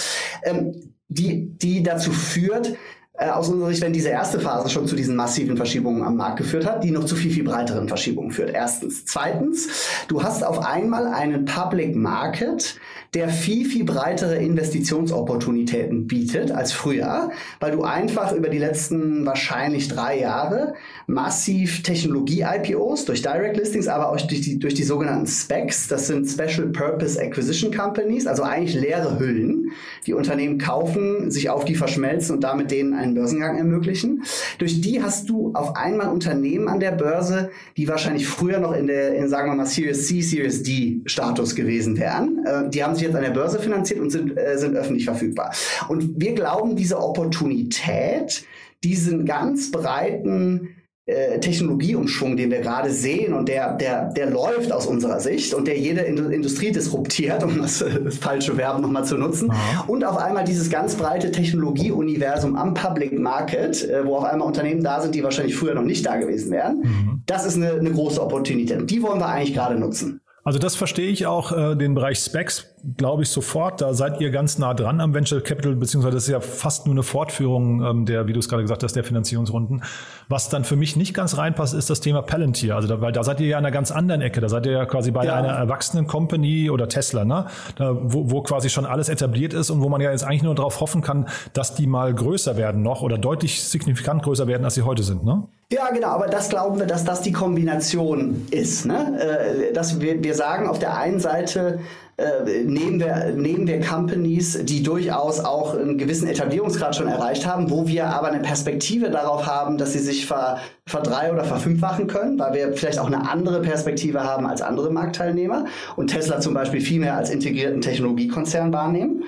[0.42, 2.76] ähm, die, die dazu führt,
[3.20, 6.66] aus unserer Sicht, wenn diese erste Phase schon zu diesen massiven Verschiebungen am Markt geführt
[6.66, 8.50] hat, die noch zu viel, viel breiteren Verschiebungen führt.
[8.50, 9.04] Erstens.
[9.04, 9.68] Zweitens,
[10.08, 12.76] du hast auf einmal einen Public Market,
[13.14, 19.88] der viel, viel breitere Investitionsopportunitäten bietet als früher, weil du einfach über die letzten wahrscheinlich
[19.88, 20.74] drei Jahre
[21.08, 26.28] massiv Technologie-IPOs durch Direct Listings, aber auch durch die, durch die sogenannten Specs, das sind
[26.28, 29.72] Special Purpose Acquisition Companies, also eigentlich leere Hüllen,
[30.06, 34.22] die Unternehmen kaufen, sich auf die verschmelzen und damit denen einen Börsengang ermöglichen.
[34.58, 38.86] Durch die hast du auf einmal Unternehmen an der Börse, die wahrscheinlich früher noch in
[38.86, 42.44] der, in, sagen wir mal, Series C, Series D Status gewesen wären.
[42.44, 45.52] Äh, die haben sich jetzt an der Börse finanziert und sind, äh, sind öffentlich verfügbar.
[45.88, 48.44] Und wir glauben, diese Opportunität,
[48.84, 50.76] diesen ganz breiten
[51.10, 55.66] äh, Technologieumschwung, den wir gerade sehen und der, der, der läuft aus unserer Sicht und
[55.66, 59.50] der jede Industrie disruptiert, um das, das falsche Verb nochmal zu nutzen.
[59.50, 59.84] Aha.
[59.88, 64.84] Und auf einmal dieses ganz breite Technologieuniversum am Public Market, äh, wo auf einmal Unternehmen
[64.84, 66.78] da sind, die wahrscheinlich früher noch nicht da gewesen wären.
[66.78, 67.22] Mhm.
[67.26, 68.78] Das ist eine, eine große Opportunität.
[68.78, 70.20] Und die wollen wir eigentlich gerade nutzen.
[70.42, 73.80] Also das verstehe ich auch, äh, den Bereich Specs, glaube ich, sofort.
[73.80, 76.94] Da seid ihr ganz nah dran am Venture Capital, beziehungsweise das ist ja fast nur
[76.94, 79.82] eine Fortführung ähm, der, wie du es gerade gesagt hast, der Finanzierungsrunden.
[80.28, 82.76] Was dann für mich nicht ganz reinpasst, ist das Thema Palantir.
[82.76, 84.40] Also da, weil da seid ihr ja an einer ganz anderen Ecke.
[84.40, 85.34] Da seid ihr ja quasi bei ja.
[85.34, 87.46] einer erwachsenen Company oder Tesla, ne?
[87.76, 90.54] Da, wo, wo quasi schon alles etabliert ist und wo man ja jetzt eigentlich nur
[90.54, 94.74] darauf hoffen kann, dass die mal größer werden noch oder deutlich signifikant größer werden, als
[94.74, 95.44] sie heute sind, ne?
[95.72, 98.86] Ja, genau, aber das glauben wir, dass das die Kombination ist.
[98.86, 99.20] Ne?
[99.20, 101.78] Äh, dass wir, wir sagen, auf der einen Seite
[102.20, 107.70] äh, nehmen, wir, nehmen wir Companies, die durchaus auch einen gewissen Etablierungsgrad schon erreicht haben,
[107.70, 112.38] wo wir aber eine Perspektive darauf haben, dass sie sich ver, verdrei- oder verfünffachen können,
[112.38, 115.64] weil wir vielleicht auch eine andere Perspektive haben als andere Marktteilnehmer
[115.96, 119.24] und Tesla zum Beispiel viel mehr als integrierten Technologiekonzern wahrnehmen.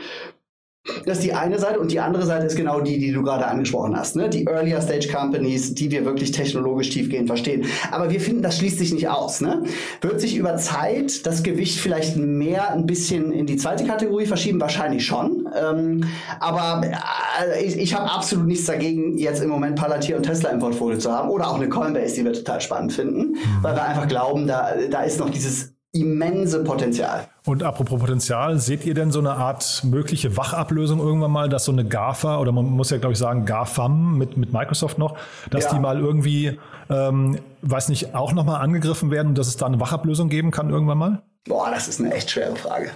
[1.04, 3.46] Das ist die eine Seite und die andere Seite ist genau die, die du gerade
[3.46, 4.16] angesprochen hast.
[4.16, 4.28] Ne?
[4.28, 7.66] Die Earlier Stage Companies, die wir wirklich technologisch tiefgehend verstehen.
[7.92, 9.40] Aber wir finden, das schließt sich nicht aus.
[9.40, 9.62] Ne?
[10.00, 14.60] Wird sich über Zeit das Gewicht vielleicht mehr ein bisschen in die zweite Kategorie verschieben?
[14.60, 15.48] Wahrscheinlich schon.
[15.56, 16.04] Ähm,
[16.40, 20.58] aber äh, ich, ich habe absolut nichts dagegen, jetzt im Moment Palantir und Tesla im
[20.58, 24.08] Portfolio zu haben oder auch eine Coinbase, die wir total spannend finden, weil wir einfach
[24.08, 27.28] glauben, da, da ist noch dieses immense Potenzial.
[27.44, 31.72] Und apropos Potenzial, seht ihr denn so eine Art mögliche Wachablösung irgendwann mal, dass so
[31.72, 35.16] eine GAFA oder man muss ja glaube ich sagen GAFAM mit, mit Microsoft noch,
[35.50, 35.74] dass ja.
[35.74, 39.80] die mal irgendwie, ähm, weiß nicht, auch nochmal angegriffen werden und dass es da eine
[39.80, 41.22] Wachablösung geben kann irgendwann mal?
[41.46, 42.90] Boah, das ist eine echt schwere Frage.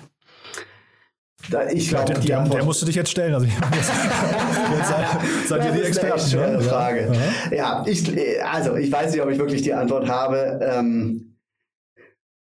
[1.50, 3.34] Da, ich glaube, der, der, der musst du dich jetzt stellen.
[3.34, 3.92] Also jetzt,
[4.78, 5.06] jetzt seid,
[5.46, 6.20] seid ihr die Experten.
[6.20, 6.60] Eine schwere ne?
[6.62, 7.12] Frage.
[7.50, 8.04] Ja, ja ich,
[8.44, 10.58] also ich weiß nicht, ob ich wirklich die Antwort habe.
[10.62, 11.35] Ähm, äh,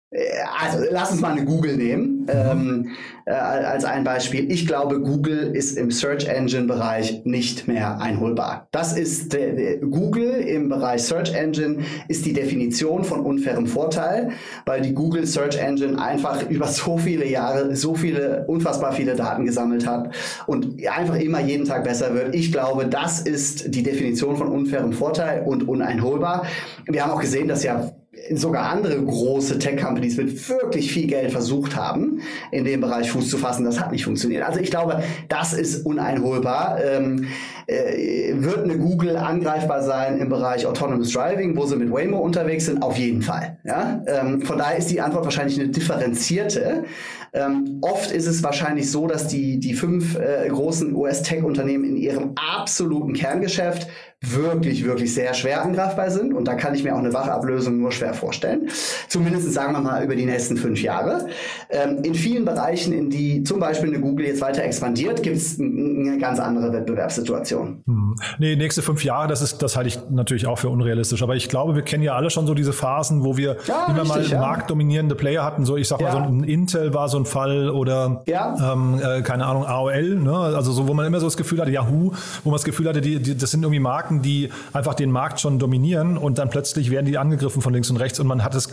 [0.10, 2.92] also lass uns mal eine Google nehmen ähm,
[3.26, 4.50] äh, als ein Beispiel.
[4.50, 8.70] Ich glaube, Google ist im Search Engine Bereich nicht mehr einholbar.
[8.72, 14.32] Das ist der Google im Bereich Search Engine ist die Definition von unfairem Vorteil,
[14.66, 19.46] weil die Google Search Engine einfach über so viele Jahre so viele unfassbar viele Daten
[19.46, 20.16] gesammelt hat
[20.46, 22.34] und einfach immer jeden Tag besser wird.
[22.34, 26.46] Ich glaube, das ist die Definition von unfairem Vorteil und uneinholbar.
[26.86, 27.92] Wir haben auch gesehen, dass ja
[28.34, 33.38] sogar andere große Tech-Companies mit wirklich viel Geld versucht haben, in dem Bereich Fuß zu
[33.38, 33.66] fassen.
[33.66, 34.44] Das hat nicht funktioniert.
[34.44, 36.80] Also ich glaube, das ist uneinholbar.
[36.84, 37.28] Ähm,
[37.68, 42.66] äh, wird eine Google angreifbar sein im Bereich Autonomous Driving, wo sie mit Waymo unterwegs
[42.66, 42.82] sind?
[42.82, 43.58] Auf jeden Fall.
[43.64, 44.02] Ja?
[44.08, 46.86] Ähm, von daher ist die Antwort wahrscheinlich eine differenzierte.
[47.34, 52.34] Ähm, oft ist es wahrscheinlich so, dass die, die fünf äh, großen US-Tech-Unternehmen in ihrem
[52.36, 53.88] absoluten Kerngeschäft
[54.22, 56.34] wirklich, wirklich sehr schwer angreifbar sind.
[56.34, 58.68] Und da kann ich mir auch eine Wachablösung nur schwer vorstellen.
[59.08, 61.28] Zumindest sagen wir mal über die nächsten fünf Jahre.
[61.70, 65.60] Ähm, in vielen Bereichen, in die zum Beispiel eine Google jetzt weiter expandiert, gibt es
[65.60, 67.84] eine ganz andere Wettbewerbssituation.
[67.86, 68.16] Hm.
[68.40, 71.22] Nee, nächste fünf Jahre, das ist, das halte ich natürlich auch für unrealistisch.
[71.22, 74.02] Aber ich glaube, wir kennen ja alle schon so diese Phasen, wo wir ja, immer
[74.02, 74.40] richtig, mal ja.
[74.40, 75.64] marktdominierende Player hatten.
[75.64, 76.08] So, ich sag ja.
[76.14, 80.36] mal, so ein Intel war so ein Fall oder ähm, äh, keine Ahnung, AOL, ne?
[80.36, 83.02] Also so, wo man immer so das Gefühl hatte, Yahoo, wo man das Gefühl hatte,
[83.02, 86.50] die, die, das sind irgendwie Marken, Marken, die einfach den Markt schon dominieren und dann
[86.50, 88.70] plötzlich werden die angegriffen von links und rechts und man hat es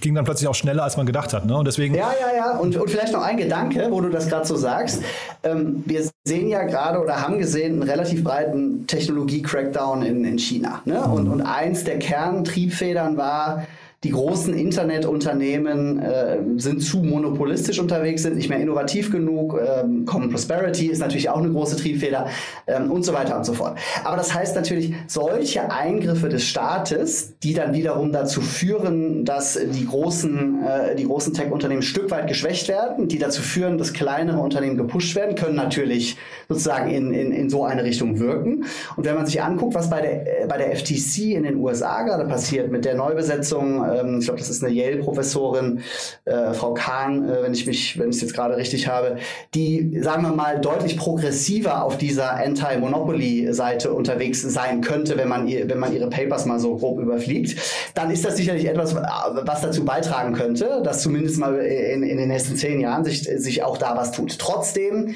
[0.00, 1.46] ging dann plötzlich auch schneller, als man gedacht hat.
[1.46, 1.56] Ne?
[1.56, 1.94] Und deswegen.
[1.94, 2.58] Ja, ja, ja.
[2.58, 5.02] Und, und vielleicht noch ein Gedanke, wo du das gerade so sagst.
[5.42, 10.82] Ähm, wir sehen ja gerade oder haben gesehen einen relativ breiten Technologie-Crackdown in, in China.
[10.84, 11.02] Ne?
[11.02, 13.66] Und, und eins der Kerntriebfedern war,
[14.04, 19.58] die großen Internetunternehmen äh, sind zu monopolistisch unterwegs, sind nicht mehr innovativ genug.
[19.60, 22.28] Ähm, Common Prosperity ist natürlich auch eine große Triebfeder
[22.68, 23.76] ähm, und so weiter und so fort.
[24.04, 29.86] Aber das heißt natürlich, solche Eingriffe des Staates, die dann wiederum dazu führen, dass die
[29.86, 30.64] großen,
[30.96, 35.16] äh, großen Tech-Unternehmen ein Stück weit geschwächt werden, die dazu führen, dass kleinere Unternehmen gepusht
[35.16, 36.16] werden, können natürlich
[36.48, 38.64] sozusagen in, in, in so eine Richtung wirken.
[38.94, 42.04] Und wenn man sich anguckt, was bei der, äh, bei der FTC in den USA
[42.04, 45.80] gerade passiert mit der Neubesetzung ähm, ich glaube, das ist eine Yale-Professorin,
[46.24, 49.16] äh, Frau Kahn, äh, wenn ich mich, wenn ich es jetzt gerade richtig habe,
[49.54, 55.68] die, sagen wir mal, deutlich progressiver auf dieser Anti-Monopoly-Seite unterwegs sein könnte, wenn man, ihr,
[55.68, 57.60] wenn man ihre Papers mal so grob überfliegt,
[57.94, 62.28] dann ist das sicherlich etwas, was dazu beitragen könnte, dass zumindest mal in, in den
[62.28, 64.38] nächsten zehn Jahren sich, sich auch da was tut.
[64.38, 65.14] Trotzdem,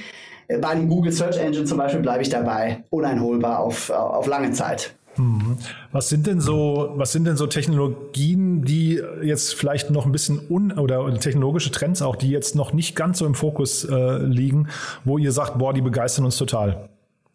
[0.49, 4.53] äh, bei dem Google Search Engine zum Beispiel bleibe ich dabei, uneinholbar auf, auf lange
[4.53, 4.95] Zeit.
[5.17, 5.59] Mhm.
[5.91, 10.41] Was sind denn so, was sind denn so Technologien, die jetzt vielleicht noch ein bisschen
[10.49, 14.69] un oder, technologische Trends auch, die jetzt noch nicht ganz so im Fokus äh, liegen,
[15.05, 16.89] wo ihr sagt, boah, die begeistern uns total?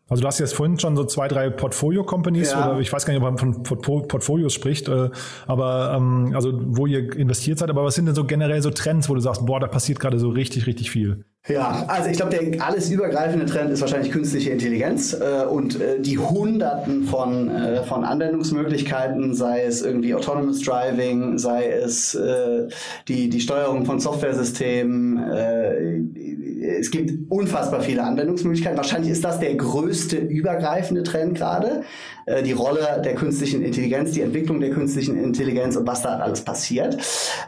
[0.10, 2.72] Also du hast jetzt vorhin schon so zwei, drei Portfolio-Companies ja.
[2.72, 3.63] oder ich weiß gar nicht, ob man von
[4.08, 5.10] Portfolios spricht, äh,
[5.48, 9.10] aber ähm, also wo ihr investiert seid, aber was sind denn so generell so Trends,
[9.10, 11.26] wo du sagst, boah, da passiert gerade so richtig, richtig viel?
[11.47, 15.99] Ja, also ich glaube, der alles übergreifende Trend ist wahrscheinlich künstliche Intelligenz äh, und äh,
[15.99, 22.67] die Hunderten von, äh, von Anwendungsmöglichkeiten, sei es irgendwie Autonomous Driving, sei es äh,
[23.07, 25.23] die, die Steuerung von Softwaresystemen.
[25.23, 28.77] Äh, es gibt unfassbar viele Anwendungsmöglichkeiten.
[28.77, 31.83] Wahrscheinlich ist das der größte übergreifende Trend gerade.
[32.25, 36.41] Äh, die Rolle der künstlichen Intelligenz, die Entwicklung der künstlichen Intelligenz und was da alles
[36.41, 36.97] passiert.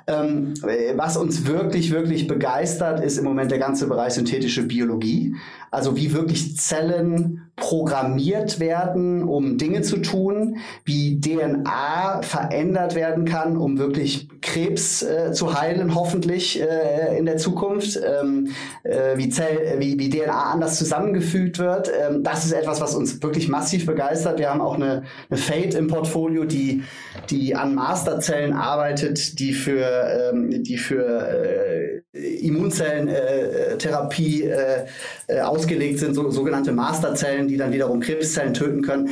[0.07, 0.53] Ähm,
[0.95, 5.35] was uns wirklich, wirklich begeistert, ist im Moment der ganze Bereich synthetische Biologie.
[5.71, 13.57] Also wie wirklich Zellen programmiert werden, um Dinge zu tun, wie DNA verändert werden kann,
[13.57, 18.49] um wirklich Krebs äh, zu heilen, hoffentlich äh, in der Zukunft, ähm,
[18.83, 21.89] äh, wie, Zell, wie, wie DNA anders zusammengefügt wird.
[21.89, 24.39] Ähm, das ist etwas, was uns wirklich massiv begeistert.
[24.39, 26.83] Wir haben auch eine, eine Fate im Portfolio, die,
[27.29, 34.85] die an Masterzellen arbeitet, die für, ähm, die für äh, Immunzellentherapie äh,
[35.27, 39.09] äh, ausgelegt sind, so, sogenannte Masterzellen, die dann wiederum Krebszellen töten können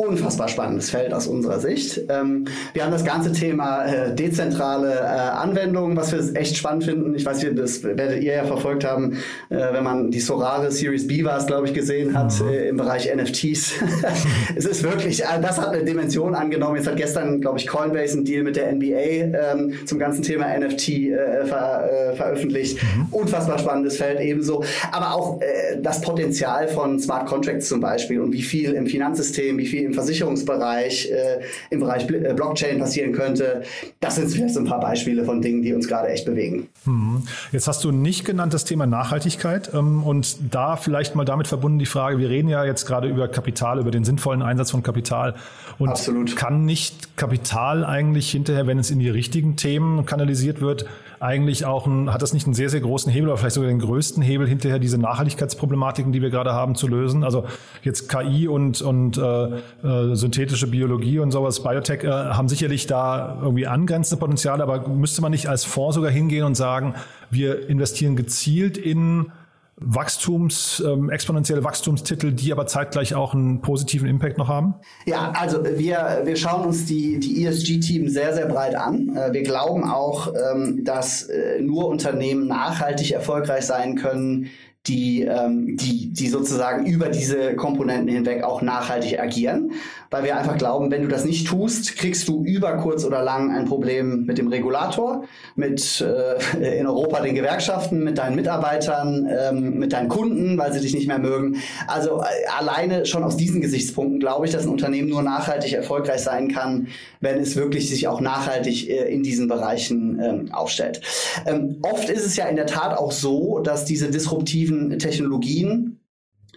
[0.00, 2.02] unfassbar spannendes Feld aus unserer Sicht.
[2.08, 7.16] Ähm, wir haben das ganze Thema äh, dezentrale äh, Anwendungen, was wir echt spannend finden.
[7.16, 9.14] Ich weiß das werdet ihr ja verfolgt haben,
[9.48, 12.48] äh, wenn man die Sorare Series B war es, glaube ich, gesehen hat mhm.
[12.48, 13.72] äh, im Bereich NFTs.
[14.54, 16.76] es ist wirklich, äh, das hat eine Dimension angenommen.
[16.76, 20.46] Jetzt hat gestern, glaube ich, Coinbase einen Deal mit der NBA ähm, zum ganzen Thema
[20.56, 22.80] NFT äh, ver, veröffentlicht.
[22.80, 23.06] Mhm.
[23.10, 24.62] Unfassbar spannendes Feld ebenso.
[24.92, 25.40] Aber auch
[25.80, 29.94] das Potenzial von Smart Contracts zum Beispiel und wie viel im Finanzsystem, wie viel im
[29.94, 33.62] Versicherungsbereich, äh, im Bereich äh, Blockchain passieren könnte.
[34.00, 36.68] Das sind vielleicht so ein paar Beispiele von Dingen, die uns gerade echt bewegen.
[36.84, 37.22] Hm.
[37.52, 41.78] Jetzt hast du nicht genannt das Thema Nachhaltigkeit ähm, und da vielleicht mal damit verbunden
[41.78, 45.34] die Frage, wir reden ja jetzt gerade über Kapital, über den sinnvollen Einsatz von Kapital
[45.78, 46.36] und Absolut.
[46.36, 50.86] kann nicht Kapital eigentlich hinterher, wenn es in die richtigen Themen kanalisiert wird,
[51.20, 53.78] eigentlich auch ein, hat das nicht einen sehr, sehr großen Hebel oder vielleicht sogar den
[53.78, 57.24] größten Hebel hinterher, diese Nachhaltigkeitsproblematiken, die wir gerade haben, zu lösen?
[57.24, 57.44] Also
[57.82, 63.38] jetzt KI und, und äh, äh, synthetische Biologie und sowas, Biotech, äh, haben sicherlich da
[63.42, 66.94] irgendwie angrenzende Potenziale, aber müsste man nicht als Fonds sogar hingehen und sagen,
[67.30, 69.32] wir investieren gezielt in
[69.80, 74.74] Wachstums, ähm, exponentielle Wachstumstitel, die aber zeitgleich auch einen positiven Impact noch haben?
[75.06, 79.16] Ja, also wir, wir schauen uns die, die ESG-Team sehr, sehr breit an.
[79.16, 84.50] Äh, wir glauben auch, ähm, dass äh, nur Unternehmen nachhaltig erfolgreich sein können,
[84.88, 89.72] die, ähm, die, die sozusagen über diese Komponenten hinweg auch nachhaltig agieren,
[90.10, 93.50] weil wir einfach glauben, wenn du das nicht tust, kriegst du über kurz oder lang
[93.50, 95.24] ein Problem mit dem Regulator,
[95.54, 100.80] mit äh, in Europa den Gewerkschaften, mit deinen Mitarbeitern, ähm, mit deinen Kunden, weil sie
[100.80, 101.56] dich nicht mehr mögen.
[101.86, 106.20] Also äh, alleine schon aus diesen Gesichtspunkten glaube ich, dass ein Unternehmen nur nachhaltig erfolgreich
[106.20, 106.88] sein kann,
[107.20, 111.02] wenn es wirklich sich auch nachhaltig äh, in diesen Bereichen ähm, aufstellt.
[111.46, 116.00] Ähm, oft ist es ja in der Tat auch so, dass diese disruptiven Technologien,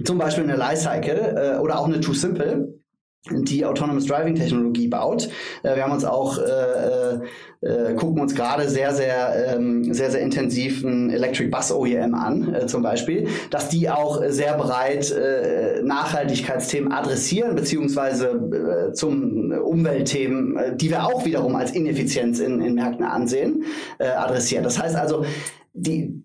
[0.04, 2.82] zum Beispiel eine Lifecycle äh, oder auch eine Too Simple,
[3.30, 5.30] die Autonomous Driving Technologie baut.
[5.62, 7.20] Äh, wir haben uns auch äh, äh,
[7.62, 12.54] äh, gucken uns gerade sehr sehr ähm, sehr sehr intensiv ein Electric Bus OEM an,
[12.54, 20.58] äh, zum Beispiel, dass die auch sehr breit äh, Nachhaltigkeitsthemen adressieren beziehungsweise äh, zum Umweltthemen,
[20.58, 23.66] äh, die wir auch wiederum als Ineffizienz in, in Märkten ansehen,
[24.00, 24.64] äh, adressieren.
[24.64, 25.26] Das heißt also
[25.74, 26.24] die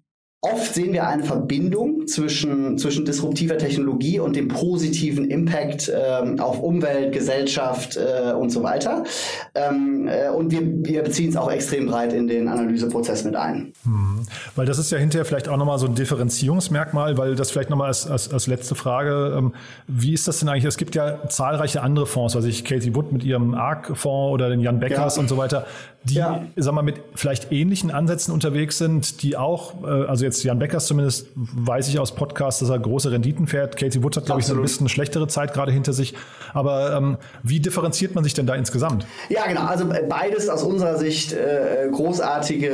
[0.53, 6.61] Oft sehen wir eine Verbindung zwischen, zwischen disruptiver Technologie und dem positiven Impact ähm, auf
[6.61, 9.05] Umwelt, Gesellschaft äh, und so weiter.
[9.55, 13.73] Ähm, äh, und wir, wir beziehen es auch extrem breit in den Analyseprozess mit ein.
[13.85, 14.27] Hm.
[14.55, 17.89] Weil das ist ja hinterher vielleicht auch nochmal so ein Differenzierungsmerkmal, weil das vielleicht nochmal
[17.89, 19.53] als, als, als letzte Frage, ähm,
[19.89, 20.65] wie ist das denn eigentlich?
[20.65, 24.61] Es gibt ja zahlreiche andere Fonds, also ich Katie Wood mit ihrem ARC-Fonds oder den
[24.61, 25.23] Jan Beckers ja.
[25.23, 25.67] und so weiter,
[26.09, 26.43] die, ja.
[26.57, 30.87] sag mal, mit vielleicht ähnlichen Ansätzen unterwegs sind, die auch, äh, also jetzt Jan Beckers
[30.87, 33.77] zumindest, weiß ich aus Podcasts, dass er große Renditen fährt.
[33.77, 36.15] Katie Wood hat, glaube ich, so ein bisschen schlechtere Zeit gerade hinter sich.
[36.55, 39.07] Aber ähm, wie differenziert man sich denn da insgesamt?
[39.29, 39.63] Ja, genau.
[39.63, 42.69] Also äh, beides aus unserer Sicht äh, großartige,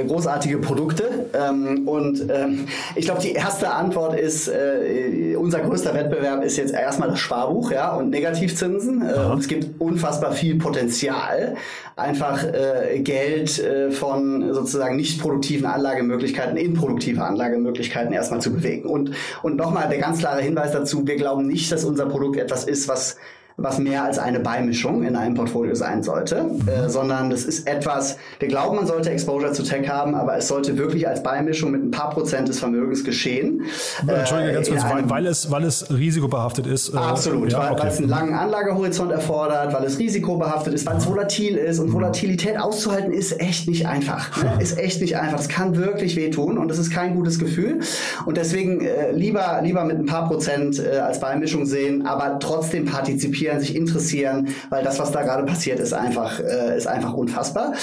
[0.00, 1.26] äh, großartige Produkte.
[1.34, 6.72] Ähm, und ähm, ich glaube, die erste Antwort ist, äh, unser größter Wettbewerb ist jetzt
[6.72, 9.02] erstmal das Sparbuch ja, und Negativzinsen.
[9.02, 11.56] Und es gibt unfassbar viel Potenzial,
[11.96, 18.88] einfach äh, Geld äh, von sozusagen nicht produktiven Anlagemöglichkeiten in produktive Anlagemöglichkeiten erstmal zu bewegen.
[18.88, 19.12] Und,
[19.42, 22.88] und nochmal der ganz klare Hinweis dazu, wir glauben nicht, dass unser Produkt etwas ist,
[22.88, 23.16] was
[23.60, 26.68] was mehr als eine Beimischung in einem Portfolio sein sollte, mhm.
[26.68, 30.46] äh, sondern das ist etwas, wir glauben, man sollte Exposure zu Tech haben, aber es
[30.46, 33.64] sollte wirklich als Beimischung mit ein paar Prozent des Vermögens geschehen.
[34.06, 36.94] Entschuldige, ganz kurz, weil, weil, es, weil es risikobehaftet ist.
[36.94, 37.82] Äh, absolut, ja, weil, okay.
[37.82, 41.88] weil, es einen langen Anlagehorizont erfordert, weil es risikobehaftet ist, weil es volatil ist und
[41.88, 41.94] mhm.
[41.94, 44.40] Volatilität auszuhalten ist echt nicht einfach.
[44.40, 44.52] Ne?
[44.60, 45.36] Ist echt nicht einfach.
[45.36, 47.80] Das kann wirklich wehtun und das ist kein gutes Gefühl.
[48.24, 52.84] Und deswegen äh, lieber, lieber mit ein paar Prozent äh, als Beimischung sehen, aber trotzdem
[52.84, 57.14] partizipieren interessieren, sich interessieren, weil das, was da gerade passiert, ist einfach, äh, ist einfach
[57.14, 57.74] unfassbar.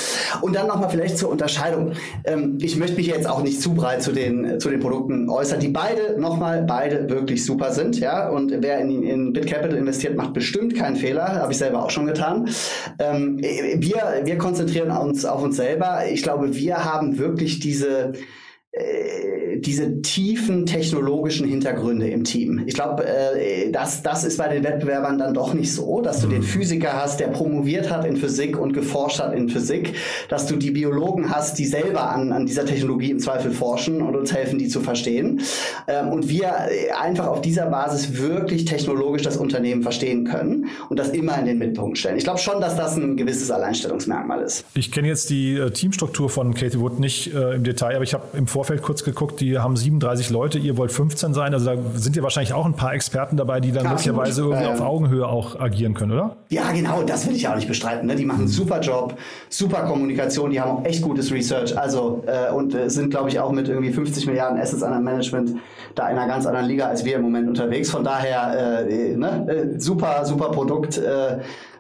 [0.41, 1.93] Und dann nochmal vielleicht zur Unterscheidung.
[2.23, 5.60] Ähm, ich möchte mich jetzt auch nicht zu breit zu den, zu den Produkten äußern,
[5.60, 8.30] die beide, nochmal, beide wirklich super sind, ja.
[8.30, 11.41] Und wer in, in BitCapital investiert, macht bestimmt keinen Fehler.
[11.41, 12.49] Habe ich selber auch schon getan.
[12.99, 16.01] Ähm, wir, wir konzentrieren uns auf uns selber.
[16.10, 18.13] Ich glaube, wir haben wirklich diese, äh,
[19.66, 22.64] diese tiefen technologischen Hintergründe im Team.
[22.66, 26.28] Ich glaube, äh, das, das ist bei den Wettbewerbern dann doch nicht so, dass du
[26.28, 26.44] den mhm.
[26.44, 29.94] Physiker hast, der promoviert hat in Physik und geforscht hat in Physik,
[30.30, 34.16] dass du die Biologen hast, die selber an, an dieser Technologie im Zweifel forschen und
[34.16, 35.42] uns helfen, die zu verstehen.
[35.88, 41.00] Ähm, und wir äh, einfach auf dieser Basis wirklich technologisch das Unternehmen verstehen können und
[41.00, 42.18] das immer in den Mittelpunkt stellen.
[42.18, 44.66] Ich glaube schon, dass das ein gewisses Alleinstellungsmerkmal ist.
[44.74, 48.14] Ich kenne jetzt die äh, Teamstruktur von Katie Wood nicht äh, im Detail, aber ich
[48.14, 51.54] habe im Vorfeld Vorfeld kurz geguckt, die haben 37 Leute, ihr wollt 15 sein.
[51.54, 54.17] Also da sind ja wahrscheinlich auch ein paar Experten dabei, die dann Absolut.
[54.17, 56.38] möglicherweise irgendwie ähm, auf Augenhöhe auch agieren können, oder?
[56.49, 58.08] Ja, genau, das will ich auch nicht bestreiten.
[58.08, 58.15] Ne?
[58.15, 61.78] Die machen einen super Job, super Kommunikation, die haben auch echt gutes Research.
[61.78, 65.58] Also äh, und äh, sind, glaube ich, auch mit irgendwie 50 Milliarden Assets an Management
[65.93, 67.91] da in einer ganz anderen Liga als wir im Moment unterwegs.
[67.91, 69.45] Von daher äh, ne?
[69.47, 70.99] Äh, super, super Produkt.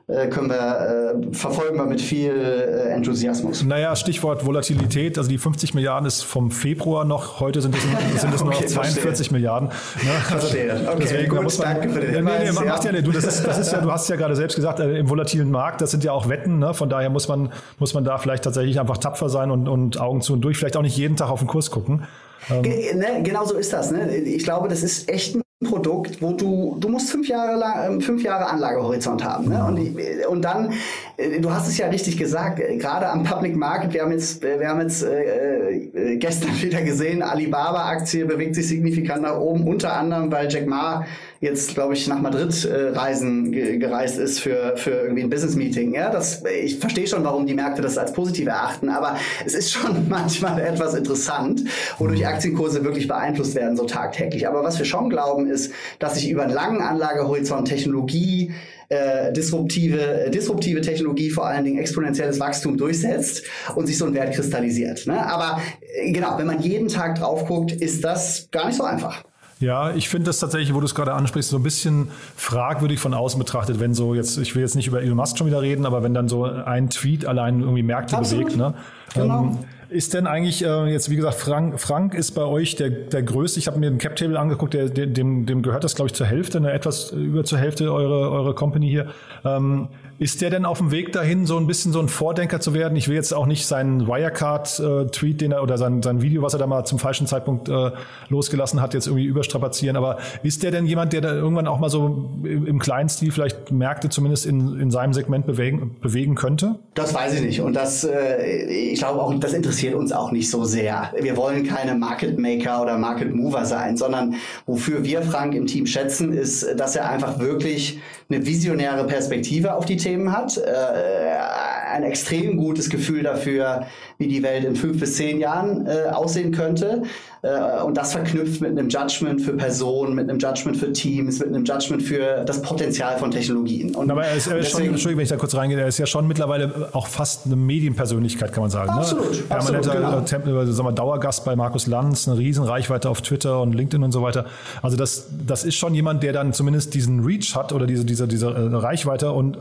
[0.07, 3.63] Äh, können wir, äh, verfolgen wir mit viel äh, Enthusiasmus.
[3.63, 7.81] Naja, Stichwort Volatilität, also die 50 Milliarden ist vom Februar noch, heute sind es,
[8.21, 9.33] sind es okay, nur noch 42 verstehe.
[9.33, 9.69] Milliarden.
[9.69, 9.73] Ne?
[10.31, 10.79] Also verstehe.
[10.87, 12.39] Okay, deswegen, gut, muss man, danke für den Hinweis.
[12.39, 12.79] Nee, nee, ja.
[12.83, 15.09] ja, nee, du, das ist, das ist ja, du hast ja gerade selbst gesagt, im
[15.09, 16.75] volatilen Markt, das sind ja auch Wetten, ne?
[16.75, 20.21] von daher muss man, muss man da vielleicht tatsächlich einfach tapfer sein und, und Augen
[20.21, 22.05] zu und durch, vielleicht auch nicht jeden Tag auf den Kurs gucken.
[22.51, 22.61] Ähm.
[22.61, 23.89] Ne, genau so ist das.
[23.89, 24.17] Ne?
[24.17, 28.01] Ich glaube, das ist echt ein Produkt, wo du, du musst fünf Jahre lang, ähm,
[28.01, 29.49] fünf Jahre Anlagehorizont haben.
[29.49, 29.63] Ne?
[29.63, 30.73] Und, und dann,
[31.17, 34.43] äh, du hast es ja richtig gesagt, äh, gerade am Public Market, wir haben jetzt,
[34.43, 39.93] äh, wir haben jetzt äh, gestern wieder gesehen, Alibaba-Aktie bewegt sich signifikant nach oben, unter
[39.93, 41.05] anderem, weil Jack Ma
[41.45, 45.93] jetzt, glaube ich, nach Madrid äh, reisen ge gereist ist für, für irgendwie ein Business-Meeting.
[45.93, 49.71] Ja, das, ich verstehe schon, warum die Märkte das als positiv erachten, aber es ist
[49.71, 51.61] schon manchmal etwas interessant,
[51.97, 54.47] wodurch Aktienkurse wirklich beeinflusst werden, so tagtäglich.
[54.47, 58.51] Aber was wir schon glauben, ist, dass sich über einen langen Anlagehorizont Technologie
[58.89, 63.43] äh, disruptive, disruptive Technologie, vor allen Dingen exponentielles Wachstum durchsetzt
[63.75, 65.07] und sich so ein Wert kristallisiert.
[65.07, 65.25] Ne?
[65.25, 69.23] Aber äh, genau, wenn man jeden Tag drauf guckt, ist das gar nicht so einfach.
[69.65, 73.15] Ja, ich finde das tatsächlich, wo du es gerade ansprichst, so ein bisschen fragwürdig von
[73.15, 75.87] außen betrachtet, wenn so jetzt, ich will jetzt nicht über Elon Musk schon wieder reden,
[75.87, 78.45] aber wenn dann so ein Tweet allein irgendwie Märkte Absolut.
[78.45, 78.75] bewegt, ne?
[79.15, 79.41] Genau.
[79.41, 79.57] Ähm,
[79.89, 83.57] ist denn eigentlich, äh, jetzt wie gesagt, Frank, Frank ist bei euch der, der größte,
[83.59, 86.59] ich habe mir den Cap-Table angeguckt, der, dem, dem gehört das, glaube ich, zur Hälfte,
[86.59, 89.07] ne, etwas über zur Hälfte eure, eure Company hier.
[89.43, 89.87] Ähm,
[90.17, 92.95] ist der denn auf dem Weg dahin, so ein bisschen so ein Vordenker zu werden?
[92.95, 96.59] Ich will jetzt auch nicht seinen Wirecard-Tweet, den er oder sein, sein Video, was er
[96.59, 97.91] da mal zum falschen Zeitpunkt äh,
[98.29, 99.97] losgelassen hat, jetzt irgendwie überstrapazieren.
[99.97, 103.31] Aber ist der denn jemand, der da irgendwann auch mal so im, im kleinen Stil
[103.31, 106.75] vielleicht Märkte zumindest in, in seinem Segment bewegen, bewegen könnte?
[106.93, 107.61] Das weiß ich nicht.
[107.61, 111.11] Und das, äh, ich glaube auch, das interessiert uns auch nicht so sehr.
[111.19, 114.35] Wir wollen keine Market Maker oder Market Mover sein, sondern
[114.65, 117.99] wofür wir Frank im Team schätzen, ist, dass er einfach wirklich
[118.29, 123.87] eine visionäre Perspektive auf die Themen hat, äh, ein extrem gutes Gefühl dafür,
[124.19, 127.03] wie die Welt in fünf bis zehn Jahren äh, aussehen könnte.
[127.45, 131.49] Äh, und das verknüpft mit einem Judgment für Personen, mit einem Judgment für Teams, mit
[131.49, 133.93] einem Judgment für das Potenzial von Technologien.
[133.93, 135.99] Und Aber er ist, er ist schon, Entschuldigung, wenn ich da kurz reingehe, er ist
[135.99, 138.89] ja schon mittlerweile auch fast eine Medienpersönlichkeit, kann man sagen.
[138.89, 138.97] Ne?
[138.97, 139.31] Absolut.
[139.31, 139.41] Ne?
[139.47, 140.25] Permanenter genau.
[140.25, 144.23] sagen wir, Dauergast bei Markus Lanz, eine riesen Reichweite auf Twitter und LinkedIn und so
[144.23, 144.45] weiter.
[144.81, 148.27] Also das, das ist schon jemand, der dann zumindest diesen Reach hat oder diese, diese,
[148.27, 149.31] diese äh, Reichweite.
[149.31, 149.59] Und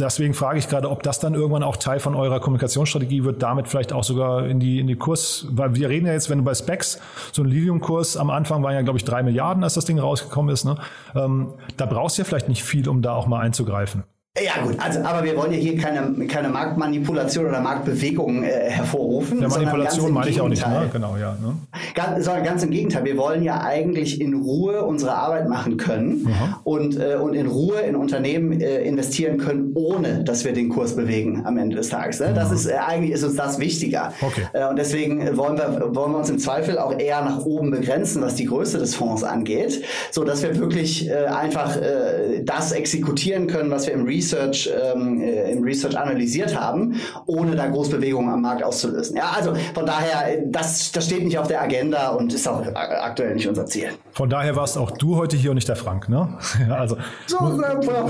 [0.00, 3.68] deswegen frage ich gerade, ob das dann irgendwann auch Teil von eurer Kommunikationsstrategie wird, damit
[3.68, 6.44] vielleicht auch sogar in die, in die Kurs, weil wir reden ja jetzt, wenn du
[6.44, 6.98] bei Specs
[7.32, 10.52] so ein Lilium-Kurs am Anfang waren ja, glaube ich, drei Milliarden, als das Ding rausgekommen
[10.52, 10.64] ist.
[10.64, 10.76] Ne?
[11.14, 14.04] Ähm, da brauchst du ja vielleicht nicht viel, um da auch mal einzugreifen.
[14.36, 19.40] Ja gut, also aber wir wollen ja hier keine, keine Marktmanipulation oder Marktbewegung äh, hervorrufen.
[19.40, 20.90] Ja, Manipulation meine ich auch nicht, ne?
[20.92, 21.36] genau, ja.
[21.40, 21.54] Ne?
[21.94, 26.28] Ganz, sondern ganz im Gegenteil, wir wollen ja eigentlich in Ruhe unsere Arbeit machen können
[26.64, 30.96] und, äh, und in Ruhe in Unternehmen äh, investieren können, ohne dass wir den Kurs
[30.96, 32.18] bewegen am Ende des Tages.
[32.18, 32.32] Ne?
[32.34, 34.14] Das ist äh, eigentlich ist uns das wichtiger.
[34.20, 34.48] Okay.
[34.52, 38.20] Äh, und deswegen wollen wir, wollen wir uns im Zweifel auch eher nach oben begrenzen,
[38.20, 43.46] was die Größe des Fonds angeht, so dass wir wirklich äh, einfach äh, das exekutieren
[43.46, 46.94] können, was wir im Research Research, ähm, äh, im Research analysiert haben,
[47.26, 49.16] ohne da Großbewegungen am Markt auszulösen.
[49.16, 53.34] Ja, also von daher, das, das steht nicht auf der Agenda und ist auch aktuell
[53.34, 53.88] nicht unser Ziel.
[54.12, 56.28] Von daher warst auch du heute hier und nicht der Frank, ne?
[56.70, 56.96] also,
[57.26, 58.08] so, äh, genau.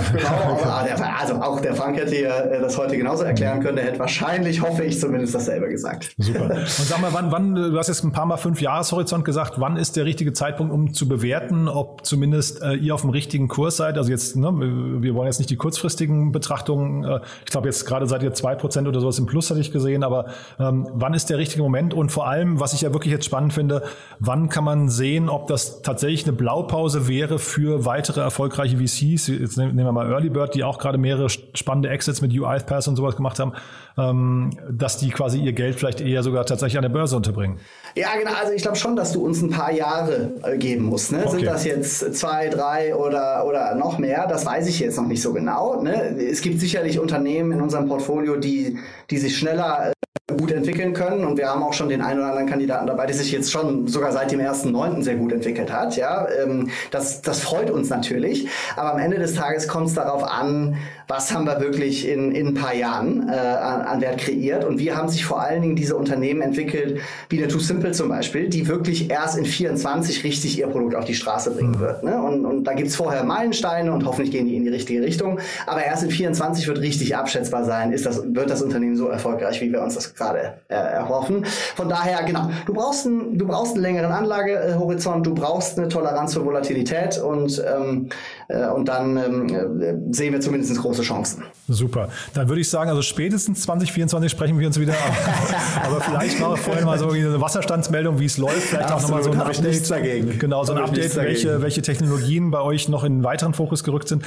[1.19, 3.77] also auch der Frank hätte hier äh, das heute genauso erklären können.
[3.77, 6.15] Der hätte wahrscheinlich, hoffe ich zumindest, dasselbe gesagt.
[6.19, 6.45] Super.
[6.45, 9.77] Und sag mal, wann, wann, du hast jetzt ein paar Mal fünf Jahreshorizont gesagt, wann
[9.77, 13.77] ist der richtige Zeitpunkt, um zu bewerten, ob zumindest äh, ihr auf dem richtigen Kurs
[13.77, 13.97] seid?
[13.99, 17.85] Also jetzt, ne, wir wollen jetzt nicht die kurzfristigen kurzfristigen Betrachtungen, äh, ich glaube jetzt
[17.87, 20.27] gerade seid ihr zwei Prozent oder sowas im Plus, hatte ich gesehen, aber
[20.59, 21.95] ähm, wann ist der richtige Moment?
[21.95, 23.83] Und vor allem, was ich ja wirklich jetzt spannend finde,
[24.19, 29.29] wann kann man sehen, ob das tatsächlich eine Blaupause wäre für weitere erfolgreiche VCs?
[29.29, 32.97] Jetzt nehmen wir mal Early Bird, die auch gerade mehrere spannende Exits mit UiPath und
[32.97, 33.53] sowas gemacht haben,
[33.97, 37.59] dass die quasi ihr Geld vielleicht eher sogar tatsächlich an der Börse unterbringen.
[37.95, 38.33] Ja, genau.
[38.35, 41.13] Also ich glaube schon, dass du uns ein paar Jahre äh, geben musst.
[41.13, 41.23] Ne?
[41.25, 41.37] Okay.
[41.37, 44.27] Sind das jetzt zwei, drei oder, oder noch mehr?
[44.27, 45.81] Das weiß ich jetzt noch nicht so genau.
[45.81, 46.19] Ne?
[46.19, 48.79] Es gibt sicherlich Unternehmen in unserem Portfolio, die,
[49.11, 49.94] die sich schneller äh,
[50.37, 53.14] gut entwickeln können und wir haben auch schon den einen oder anderen Kandidaten dabei, der
[53.14, 55.03] sich jetzt schon sogar seit dem 1.9.
[55.03, 55.97] sehr gut entwickelt hat.
[55.97, 60.24] Ja, ähm, das, das freut uns natürlich, aber am Ende des Tages kommt es darauf
[60.24, 60.76] an,
[61.09, 64.78] was haben wir wirklich in, in ein paar Jahren äh, an, an Wert kreiert und
[64.78, 68.49] wie haben sich vor allen Dingen diese Unternehmen entwickelt, wie der Too Simple zum Beispiel,
[68.49, 71.80] die wirklich erst in 24 richtig ihr Produkt auf die Straße bringen mhm.
[71.80, 72.05] wird.
[72.05, 72.20] Ne?
[72.22, 75.85] Und, und da gibt's vorher Meilensteine und hoffentlich gehen die in die richtige Richtung, aber
[75.85, 79.72] erst in 24 wird richtig abschätzbar sein, ist das, wird das Unternehmen so erfolgreich, wie
[79.72, 81.45] wir uns das gerade äh, erhoffen.
[81.77, 86.35] Von daher, genau, du brauchst, ein, du brauchst einen längeren Anlagehorizont, du brauchst eine Toleranz
[86.35, 88.09] für Volatilität und, ähm,
[88.49, 91.45] äh, und dann ähm, äh, sehen wir zumindest große Chancen.
[91.68, 92.09] Super.
[92.35, 94.95] Dann würde ich sagen, also spätestens 2024 sprechen wir uns wieder.
[95.85, 98.62] Aber vielleicht mal vorher mal so eine Wasserstandsmeldung, wie es läuft.
[98.62, 99.91] Vielleicht auch nochmal so ein Update.
[99.91, 100.39] Dagegen.
[100.39, 104.25] Genau, so ein Update, welche, welche Technologien bei euch noch in weiteren Fokus gerückt sind.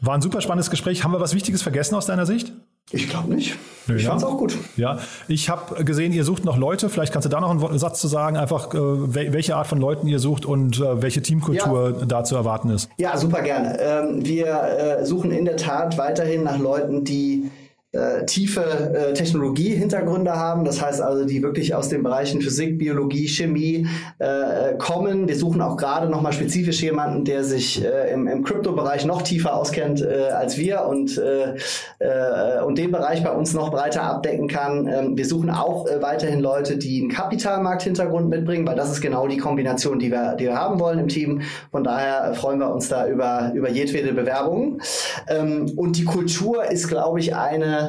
[0.00, 1.04] War ein super spannendes Gespräch.
[1.04, 2.52] Haben wir was Wichtiges vergessen aus deiner Sicht?
[2.92, 3.56] Ich glaube nicht.
[3.88, 4.10] Nö, ich ja.
[4.10, 4.56] fand es auch gut.
[4.76, 6.88] Ja, ich habe gesehen, ihr sucht noch Leute.
[6.88, 10.06] Vielleicht kannst du da noch einen Satz zu sagen, einfach äh, welche Art von Leuten
[10.06, 12.06] ihr sucht und äh, welche Teamkultur ja.
[12.06, 12.88] da zu erwarten ist.
[12.96, 13.76] Ja, super gerne.
[13.80, 17.50] Ähm, wir äh, suchen in der Tat weiterhin nach Leuten, die
[17.96, 20.64] äh, tiefe äh, Technologie-Hintergründe haben.
[20.64, 23.86] Das heißt also, die wirklich aus den Bereichen Physik, Biologie, Chemie
[24.18, 25.28] äh, kommen.
[25.28, 30.02] Wir suchen auch gerade nochmal spezifisch jemanden, der sich äh, im, Kryptobereich noch tiefer auskennt
[30.02, 31.54] äh, als wir und, äh,
[31.98, 34.86] äh, und den Bereich bei uns noch breiter abdecken kann.
[34.86, 39.26] Ähm, wir suchen auch äh, weiterhin Leute, die einen Kapitalmarkt-Hintergrund mitbringen, weil das ist genau
[39.26, 41.42] die Kombination, die wir, die wir haben wollen im Team.
[41.70, 44.80] Von daher freuen wir uns da über, über jedwede Bewerbung.
[45.28, 47.85] Ähm, und die Kultur ist, glaube ich, eine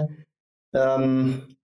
[0.74, 1.57] ähm,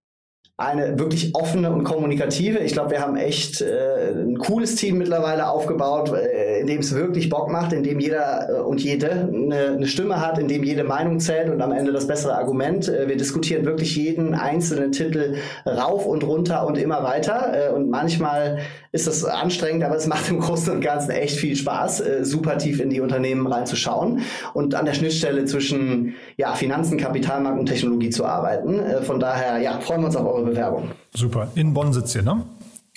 [0.55, 2.59] eine wirklich offene und kommunikative.
[2.59, 6.93] Ich glaube, wir haben echt äh, ein cooles Team mittlerweile aufgebaut, äh, in dem es
[6.93, 10.63] wirklich Bock macht, in dem jeder äh, und jede eine, eine, Stimme hat, in dem
[10.63, 12.87] jede Meinung zählt und am Ende das bessere Argument.
[12.87, 17.69] Äh, wir diskutieren wirklich jeden einzelnen Titel rauf und runter und immer weiter.
[17.71, 18.59] Äh, und manchmal
[18.91, 22.59] ist das anstrengend, aber es macht im Großen und Ganzen echt viel Spaß, äh, super
[22.59, 24.21] tief in die Unternehmen reinzuschauen
[24.53, 28.81] und an der Schnittstelle zwischen ja, Finanzen, Kapitalmarkt und Technologie zu arbeiten.
[29.01, 30.91] von daher ja, freuen wir uns auf eure eure Bewerbung.
[31.13, 31.47] Super.
[31.55, 32.43] In Bonn sitzt ihr, ne?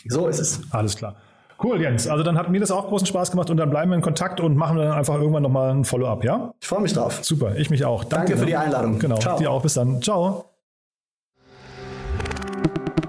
[0.09, 0.61] So ist es.
[0.71, 1.17] Alles klar.
[1.63, 2.07] Cool, Jens.
[2.07, 4.41] Also dann hat mir das auch großen Spaß gemacht und dann bleiben wir in Kontakt
[4.41, 6.53] und machen dann einfach irgendwann nochmal ein Follow-up, ja?
[6.61, 7.21] Ich freue mich drauf.
[7.23, 8.05] Super, ich mich auch.
[8.05, 8.99] Danke, Danke für die Einladung.
[8.99, 9.39] Genau, Ciao.
[9.39, 9.63] dir auch.
[9.63, 10.03] Bis dann.
[10.03, 10.45] Ciao.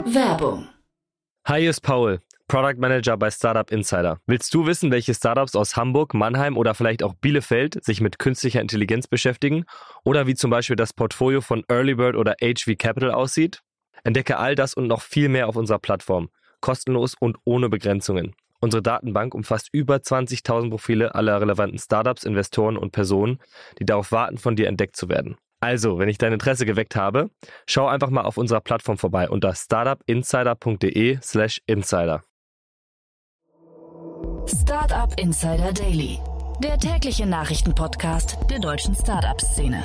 [0.05, 0.67] Werbung.
[1.45, 4.19] Hi, hier ist Paul, Product Manager bei Startup Insider.
[4.25, 8.61] Willst du wissen, welche Startups aus Hamburg, Mannheim oder vielleicht auch Bielefeld sich mit künstlicher
[8.61, 9.65] Intelligenz beschäftigen?
[10.05, 13.61] Oder wie zum Beispiel das Portfolio von Earlybird oder HV Capital aussieht?
[14.07, 16.29] Entdecke all das und noch viel mehr auf unserer Plattform,
[16.61, 18.33] kostenlos und ohne Begrenzungen.
[18.61, 23.39] Unsere Datenbank umfasst über 20.000 Profile aller relevanten Startups, Investoren und Personen,
[23.79, 25.35] die darauf warten, von dir entdeckt zu werden.
[25.59, 27.29] Also, wenn ich dein Interesse geweckt habe,
[27.67, 32.23] schau einfach mal auf unserer Plattform vorbei unter startupinsider.de/slash insider.
[34.47, 36.17] Startup Insider Daily,
[36.63, 39.83] der tägliche Nachrichtenpodcast der deutschen Startup-Szene.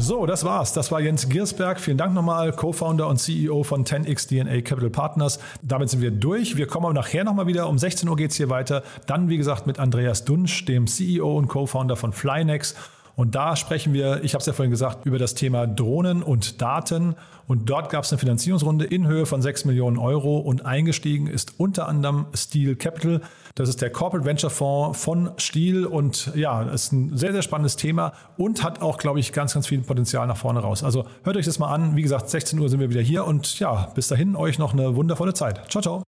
[0.00, 0.72] So, das war's.
[0.72, 1.80] Das war Jens Giersberg.
[1.80, 5.40] Vielen Dank nochmal, Co-Founder und CEO von 10x DNA Capital Partners.
[5.60, 6.56] Damit sind wir durch.
[6.56, 7.68] Wir kommen aber nachher nochmal wieder.
[7.68, 8.84] Um 16 Uhr geht's hier weiter.
[9.06, 12.76] Dann, wie gesagt, mit Andreas Dunsch, dem CEO und Co-Founder von Flynex.
[13.18, 16.62] Und da sprechen wir, ich habe es ja vorhin gesagt, über das Thema Drohnen und
[16.62, 17.16] Daten.
[17.48, 21.54] Und dort gab es eine Finanzierungsrunde in Höhe von 6 Millionen Euro und eingestiegen ist
[21.58, 23.20] unter anderem Steel Capital.
[23.56, 27.74] Das ist der Corporate Venture Fonds von Stiel und ja, ist ein sehr, sehr spannendes
[27.74, 30.84] Thema und hat auch, glaube ich, ganz, ganz viel Potenzial nach vorne raus.
[30.84, 31.96] Also hört euch das mal an.
[31.96, 34.94] Wie gesagt, 16 Uhr sind wir wieder hier und ja, bis dahin euch noch eine
[34.94, 35.68] wundervolle Zeit.
[35.68, 36.07] Ciao, ciao.